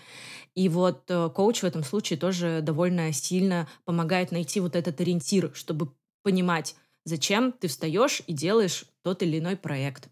И 0.55 0.69
вот 0.69 1.03
э, 1.09 1.29
коуч 1.33 1.62
в 1.62 1.65
этом 1.65 1.83
случае 1.83 2.17
тоже 2.17 2.59
довольно 2.62 3.12
сильно 3.13 3.67
помогает 3.85 4.31
найти 4.31 4.59
вот 4.59 4.75
этот 4.75 4.99
ориентир, 5.01 5.51
чтобы 5.53 5.91
понимать, 6.23 6.75
зачем 7.05 7.51
ты 7.51 7.67
встаешь 7.67 8.21
и 8.27 8.33
делаешь 8.33 8.85
тот 9.03 9.23
или 9.23 9.39
иной 9.39 9.55
проект. 9.55 10.09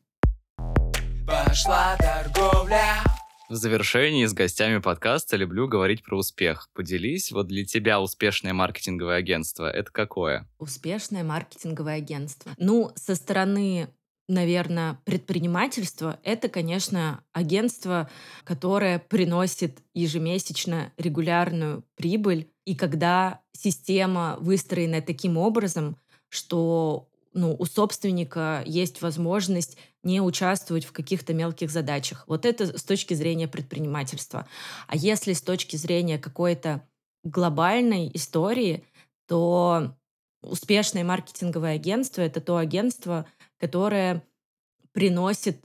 Пошла 1.26 1.98
торговля. 1.98 3.04
В 3.50 3.56
завершении 3.56 4.26
с 4.26 4.34
гостями 4.34 4.80
подкаста 4.80 5.38
люблю 5.38 5.70
говорить 5.70 6.04
про 6.04 6.18
успех. 6.18 6.68
Поделись, 6.74 7.32
вот 7.32 7.48
для 7.48 7.64
тебя 7.64 8.02
успешное 8.02 8.52
маркетинговое 8.52 9.16
агентство— 9.16 9.72
это 9.74 9.90
какое? 9.90 10.50
Успешное 10.58 11.24
маркетинговое 11.24 11.96
агентство. 11.96 12.52
Ну, 12.58 12.92
со 12.96 13.16
стороны 13.16 13.88
наверное, 14.28 15.00
предпринимательство— 15.06 16.20
это, 16.24 16.50
конечно, 16.50 17.24
агентство, 17.34 18.10
которое 18.44 19.00
приносит 19.00 19.80
ежемесячно 19.94 20.92
регулярную 20.98 21.84
прибыль. 21.96 22.50
И 22.66 22.76
когда 22.76 23.42
система 23.54 24.38
выстроена 24.40 25.02
таким 25.02 25.38
образом, 25.38 25.98
что 26.30 27.08
ну, 27.34 27.56
у 27.58 27.66
собственника 27.66 28.64
есть 28.66 29.02
возможность 29.02 29.78
не 30.04 30.22
участвовать 30.22 30.86
в 30.86 30.92
каких-то 30.92 31.34
мелких 31.34 31.70
задачах. 31.70 32.24
Вот 32.28 32.46
это 32.46 32.78
с 32.78 32.84
точки 32.84 33.14
зрения 33.14 33.48
предпринимательства. 33.48 34.48
А 34.88 34.96
если 34.96 35.34
с 35.34 35.42
точки 35.42 35.76
зрения 35.76 36.18
какой-то 36.18 36.88
глобальной 37.24 38.10
истории, 38.14 38.84
то 39.28 39.96
успешное 40.42 41.04
маркетинговое 41.04 41.76
агентство— 41.76 42.22
это 42.24 42.42
то 42.42 42.58
агентство, 42.58 43.26
которое 43.60 44.24
приносит 44.92 45.64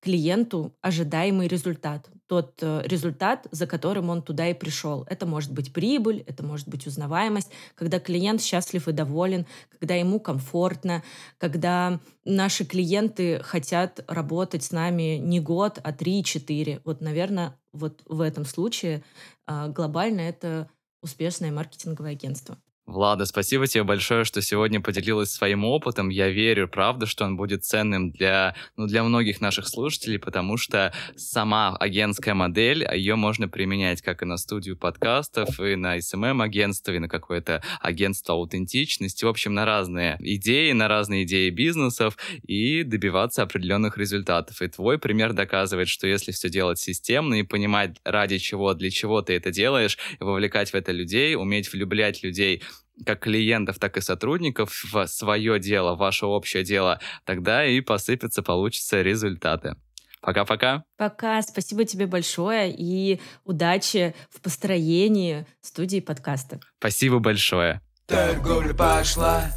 клиенту 0.00 0.72
ожидаемый 0.80 1.48
результат. 1.48 2.08
Тот 2.28 2.58
э, 2.62 2.82
результат, 2.84 3.46
за 3.50 3.66
которым 3.66 4.10
он 4.10 4.22
туда 4.22 4.48
и 4.48 4.54
пришел. 4.54 5.04
Это 5.08 5.26
может 5.26 5.52
быть 5.52 5.72
прибыль, 5.72 6.22
это 6.26 6.44
может 6.44 6.68
быть 6.68 6.86
узнаваемость, 6.86 7.50
когда 7.74 7.98
клиент 7.98 8.42
счастлив 8.42 8.86
и 8.86 8.92
доволен, 8.92 9.46
когда 9.70 9.94
ему 9.94 10.20
комфортно, 10.20 11.02
когда 11.38 12.00
наши 12.24 12.64
клиенты 12.64 13.40
хотят 13.42 14.04
работать 14.06 14.62
с 14.62 14.72
нами 14.72 15.16
не 15.16 15.40
год, 15.40 15.80
а 15.82 15.92
три-четыре. 15.92 16.80
Вот, 16.84 17.00
наверное, 17.00 17.58
вот 17.72 18.02
в 18.06 18.20
этом 18.20 18.44
случае 18.44 19.02
э, 19.46 19.68
глобально 19.68 20.20
это 20.20 20.70
успешное 21.02 21.50
маркетинговое 21.50 22.12
агентство. 22.12 22.58
Влада, 22.88 23.26
спасибо 23.26 23.66
тебе 23.66 23.84
большое, 23.84 24.24
что 24.24 24.40
сегодня 24.40 24.80
поделилась 24.80 25.30
своим 25.30 25.66
опытом. 25.66 26.08
Я 26.08 26.30
верю, 26.30 26.68
правда, 26.68 27.04
что 27.04 27.26
он 27.26 27.36
будет 27.36 27.62
ценным 27.62 28.10
для, 28.10 28.54
ну, 28.78 28.86
для 28.86 29.04
многих 29.04 29.42
наших 29.42 29.68
слушателей, 29.68 30.18
потому 30.18 30.56
что 30.56 30.94
сама 31.14 31.76
агентская 31.76 32.32
модель, 32.32 32.88
ее 32.94 33.16
можно 33.16 33.46
применять 33.46 34.00
как 34.00 34.22
и 34.22 34.24
на 34.24 34.38
студию 34.38 34.74
подкастов, 34.78 35.60
и 35.60 35.76
на 35.76 35.98
SMM-агентство, 35.98 36.92
и 36.92 36.98
на 36.98 37.10
какое-то 37.10 37.62
агентство 37.82 38.36
аутентичности, 38.36 39.22
в 39.22 39.28
общем, 39.28 39.52
на 39.52 39.66
разные 39.66 40.16
идеи, 40.20 40.72
на 40.72 40.88
разные 40.88 41.24
идеи 41.24 41.50
бизнесов 41.50 42.16
и 42.42 42.84
добиваться 42.84 43.42
определенных 43.42 43.98
результатов. 43.98 44.62
И 44.62 44.68
твой 44.68 44.98
пример 44.98 45.34
доказывает, 45.34 45.88
что 45.88 46.06
если 46.06 46.32
все 46.32 46.48
делать 46.48 46.78
системно 46.78 47.34
и 47.34 47.42
понимать, 47.42 47.96
ради 48.02 48.38
чего, 48.38 48.72
для 48.72 48.90
чего 48.90 49.20
ты 49.20 49.34
это 49.34 49.50
делаешь, 49.50 49.98
вовлекать 50.20 50.70
в 50.70 50.74
это 50.74 50.90
людей, 50.90 51.36
уметь 51.36 51.70
влюблять 51.70 52.22
людей 52.22 52.62
как 53.04 53.20
клиентов, 53.20 53.78
так 53.78 53.96
и 53.96 54.00
сотрудников 54.00 54.84
в 54.92 55.06
свое 55.06 55.58
дело, 55.58 55.94
в 55.94 55.98
ваше 55.98 56.26
общее 56.26 56.64
дело, 56.64 57.00
тогда 57.24 57.64
и 57.64 57.80
посыпятся, 57.80 58.42
получатся 58.42 59.02
результаты. 59.02 59.76
Пока-пока. 60.20 60.84
Пока. 60.96 61.42
Спасибо 61.42 61.84
тебе 61.84 62.06
большое 62.06 62.74
и 62.76 63.20
удачи 63.44 64.14
в 64.30 64.40
построении 64.40 65.46
студии 65.60 66.00
подкаста. 66.00 66.60
Спасибо 66.78 67.18
большое. 67.20 67.80
Торговля 68.06 68.74
пошла. 68.74 69.50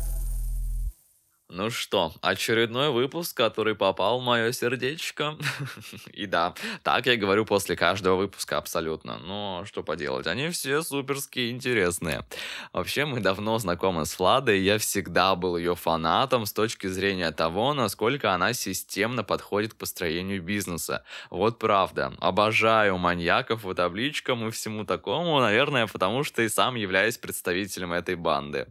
Ну 1.53 1.69
что, 1.69 2.13
очередной 2.21 2.91
выпуск, 2.91 3.35
который 3.35 3.75
попал 3.75 4.21
в 4.21 4.23
мое 4.23 4.53
сердечко. 4.53 5.35
И 6.13 6.25
да, 6.25 6.53
так 6.81 7.07
я 7.07 7.17
говорю 7.17 7.43
после 7.43 7.75
каждого 7.75 8.15
выпуска 8.15 8.57
абсолютно. 8.57 9.17
Но 9.17 9.65
что 9.65 9.83
поделать, 9.83 10.27
они 10.27 10.47
все 10.51 10.81
суперские 10.81 11.51
интересные. 11.51 12.23
Вообще, 12.71 13.03
мы 13.03 13.19
давно 13.19 13.59
знакомы 13.59 14.05
с 14.05 14.17
Владой, 14.17 14.61
я 14.61 14.77
всегда 14.77 15.35
был 15.35 15.57
ее 15.57 15.75
фанатом 15.75 16.45
с 16.45 16.53
точки 16.53 16.87
зрения 16.87 17.31
того, 17.33 17.73
насколько 17.73 18.33
она 18.33 18.53
системно 18.53 19.25
подходит 19.25 19.73
к 19.73 19.77
построению 19.77 20.41
бизнеса. 20.41 21.03
Вот 21.29 21.59
правда, 21.59 22.13
обожаю 22.21 22.97
маньяков 22.97 23.63
по 23.63 23.73
табличкам 23.73 24.47
и 24.47 24.51
всему 24.51 24.85
такому, 24.85 25.41
наверное, 25.41 25.85
потому 25.87 26.23
что 26.23 26.43
и 26.43 26.47
сам 26.47 26.75
являюсь 26.75 27.17
представителем 27.17 27.91
этой 27.91 28.15
банды. 28.15 28.67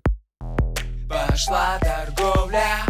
Пошла 1.10 1.76
торговля. 1.80 2.89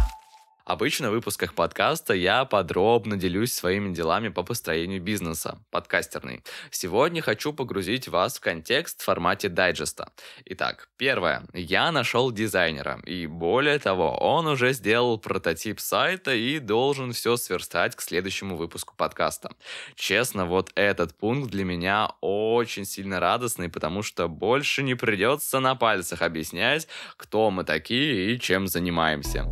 Обычно 0.70 1.10
в 1.10 1.14
выпусках 1.14 1.54
подкаста 1.54 2.14
я 2.14 2.44
подробно 2.44 3.16
делюсь 3.16 3.52
своими 3.52 3.92
делами 3.92 4.28
по 4.28 4.44
построению 4.44 5.02
бизнеса, 5.02 5.58
подкастерный. 5.72 6.44
Сегодня 6.70 7.22
хочу 7.22 7.52
погрузить 7.52 8.06
вас 8.06 8.36
в 8.36 8.40
контекст 8.40 9.00
в 9.00 9.04
формате 9.04 9.48
дайджеста. 9.48 10.12
Итак, 10.44 10.88
первое. 10.96 11.42
Я 11.54 11.90
нашел 11.90 12.30
дизайнера, 12.30 13.00
и 13.04 13.26
более 13.26 13.80
того, 13.80 14.16
он 14.16 14.46
уже 14.46 14.72
сделал 14.72 15.18
прототип 15.18 15.80
сайта 15.80 16.32
и 16.36 16.60
должен 16.60 17.14
все 17.14 17.36
сверстать 17.36 17.96
к 17.96 18.00
следующему 18.00 18.54
выпуску 18.54 18.94
подкаста. 18.96 19.50
Честно, 19.96 20.46
вот 20.46 20.70
этот 20.76 21.18
пункт 21.18 21.50
для 21.50 21.64
меня 21.64 22.12
очень 22.20 22.84
сильно 22.84 23.18
радостный, 23.18 23.68
потому 23.68 24.04
что 24.04 24.28
больше 24.28 24.84
не 24.84 24.94
придется 24.94 25.58
на 25.58 25.74
пальцах 25.74 26.22
объяснять, 26.22 26.86
кто 27.16 27.50
мы 27.50 27.64
такие 27.64 28.32
и 28.32 28.38
чем 28.38 28.68
занимаемся. 28.68 29.48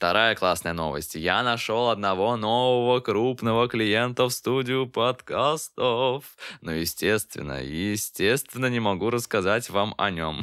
Вторая 0.00 0.34
классная 0.34 0.72
новость. 0.72 1.14
Я 1.14 1.42
нашел 1.42 1.90
одного 1.90 2.34
нового 2.34 3.00
крупного 3.00 3.68
клиента 3.68 4.24
в 4.24 4.30
студию 4.30 4.86
подкастов. 4.86 6.24
Ну, 6.62 6.70
естественно, 6.70 7.62
естественно, 7.62 8.70
не 8.70 8.80
могу 8.80 9.10
рассказать 9.10 9.68
вам 9.68 9.94
о 9.98 10.10
нем. 10.10 10.40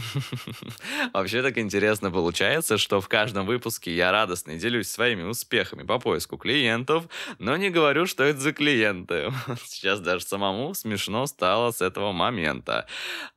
Вообще 1.13 1.41
так 1.41 1.57
интересно 1.57 2.11
получается, 2.11 2.77
что 2.77 3.01
в 3.01 3.07
каждом 3.07 3.47
выпуске 3.47 3.95
я 3.95 4.11
радостно 4.11 4.57
делюсь 4.57 4.91
своими 4.91 5.23
успехами 5.23 5.81
по 5.81 5.97
поиску 5.97 6.37
клиентов, 6.37 7.05
но 7.39 7.57
не 7.57 7.71
говорю, 7.71 8.05
что 8.05 8.25
это 8.25 8.39
за 8.39 8.53
клиенты. 8.53 9.33
Сейчас 9.65 10.01
даже 10.01 10.23
самому 10.23 10.75
смешно 10.75 11.25
стало 11.25 11.71
с 11.71 11.81
этого 11.81 12.11
момента. 12.11 12.85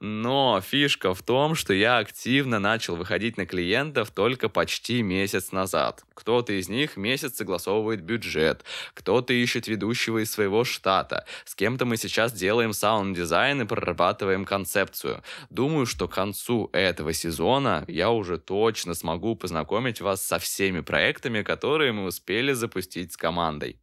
Но 0.01 0.61
фишка 0.61 1.15
в 1.15 1.23
том, 1.23 1.55
что 1.55 1.73
я 1.73 1.97
активно 1.97 2.59
начал 2.59 2.97
выходить 2.97 3.39
на 3.39 3.47
клиентов 3.47 4.11
только 4.11 4.51
почти 4.51 5.01
месяц 5.01 5.51
назад. 5.51 6.05
Кто-то 6.21 6.53
из 6.53 6.69
них 6.69 6.99
месяц 6.99 7.37
согласовывает 7.37 8.03
бюджет, 8.03 8.63
кто-то 8.93 9.33
ищет 9.33 9.69
ведущего 9.69 10.23
из 10.23 10.31
своего 10.31 10.65
штата. 10.65 11.25
С 11.47 11.55
кем-то 11.55 11.87
мы 11.87 11.97
сейчас 11.97 12.35
делаем 12.35 12.75
саунд-дизайн 12.75 13.63
и 13.63 13.65
прорабатываем 13.65 14.45
концепцию. 14.45 15.23
Думаю, 15.49 15.87
что 15.87 16.09
к 16.09 16.15
концу 16.15 16.69
этого 16.75 17.15
сезона 17.15 17.85
я 17.89 18.11
уже 18.11 18.37
точно 18.37 18.93
смогу 18.93 19.35
познакомить 19.35 20.03
вас 20.03 20.21
со 20.23 20.39
всеми 20.39 20.81
проектами, 20.81 21.43
которые 21.43 21.93
мы 21.93 22.05
успели 22.05 22.53
запустить 22.53 23.15
с 23.15 23.17
командой. 23.17 23.79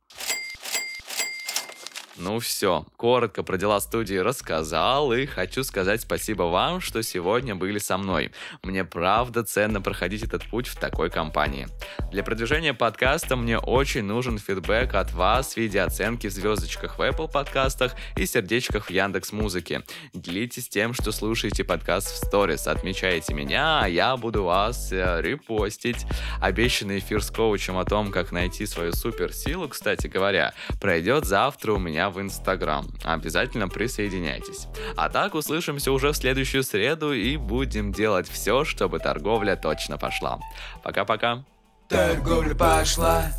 Ну 2.20 2.39
все, 2.39 2.84
коротко 2.95 3.43
про 3.43 3.57
дела 3.57 3.80
студии 3.80 4.15
рассказал 4.15 5.13
и 5.13 5.28
хочу 5.28 5.63
сказать 5.63 6.01
спасибо 6.01 6.43
вам, 6.43 6.82
что 6.82 7.03
сегодня 7.03 7.53
были 7.53 7.78
со 7.78 7.95
мной. 7.99 8.32
Мне 8.63 8.84
правда 8.84 9.43
ценно 9.43 9.82
проходить 9.82 10.24
этот 10.24 10.43
путь 10.49 10.68
в 10.68 10.80
такой 10.80 11.11
компании. 11.11 11.68
Для 12.11 12.24
продвижения 12.24 12.74
подкаста 12.74 13.36
мне 13.36 13.59
очень 13.59 14.03
нужен 14.03 14.39
фидбэк 14.39 14.95
от 14.95 15.13
вас 15.13 15.53
в 15.53 15.57
виде 15.57 15.80
оценки 15.80 16.26
в 16.26 16.32
звездочках 16.32 16.97
в 16.97 17.01
Apple 17.01 17.32
подкастах 17.32 17.93
и 18.15 18.26
сердечках 18.26 18.88
в 18.88 18.89
Яндекс 18.89 19.32
Музыке. 19.32 19.84
Делитесь 20.15 20.70
тем, 20.70 20.95
что 20.95 21.11
слушаете 21.11 21.63
подкаст 21.63 22.07
в 22.07 22.26
сторис, 22.26 22.65
отмечайте 22.65 23.36
меня, 23.36 23.82
а 23.84 23.88
я 23.88 24.18
буду 24.18 24.43
вас 24.43 24.91
э, 24.91 25.22
репостить. 25.22 26.07
Обещанный 26.41 26.97
эфир 26.97 27.22
с 27.22 27.30
коучем 27.30 27.78
о 27.78 27.86
том, 27.86 28.11
как 28.11 28.32
найти 28.32 28.65
свою 28.65 28.93
суперсилу, 28.93 29.68
кстати 29.68 30.07
говоря, 30.07 30.55
пройдет 30.82 31.26
завтра 31.26 31.74
у 31.74 31.78
в 32.10 32.22
Инстаграм. 32.22 32.88
Обязательно 33.03 33.68
присоединяйтесь. 33.68 34.68
А 34.95 35.10
так 35.10 35.36
услышимся 35.36 35.91
уже 35.91 36.12
в 36.12 36.18
следующую 36.18 36.64
среду 36.64 37.14
и 37.14 37.38
будем 37.38 37.91
делать 37.91 38.28
все, 38.30 38.64
чтобы 38.64 38.99
торговля 38.99 39.55
точно 39.55 39.97
пошла. 39.97 40.39
Пока-пока. 40.84 41.43
Торговля 41.88 42.53
пошла. 42.55 43.32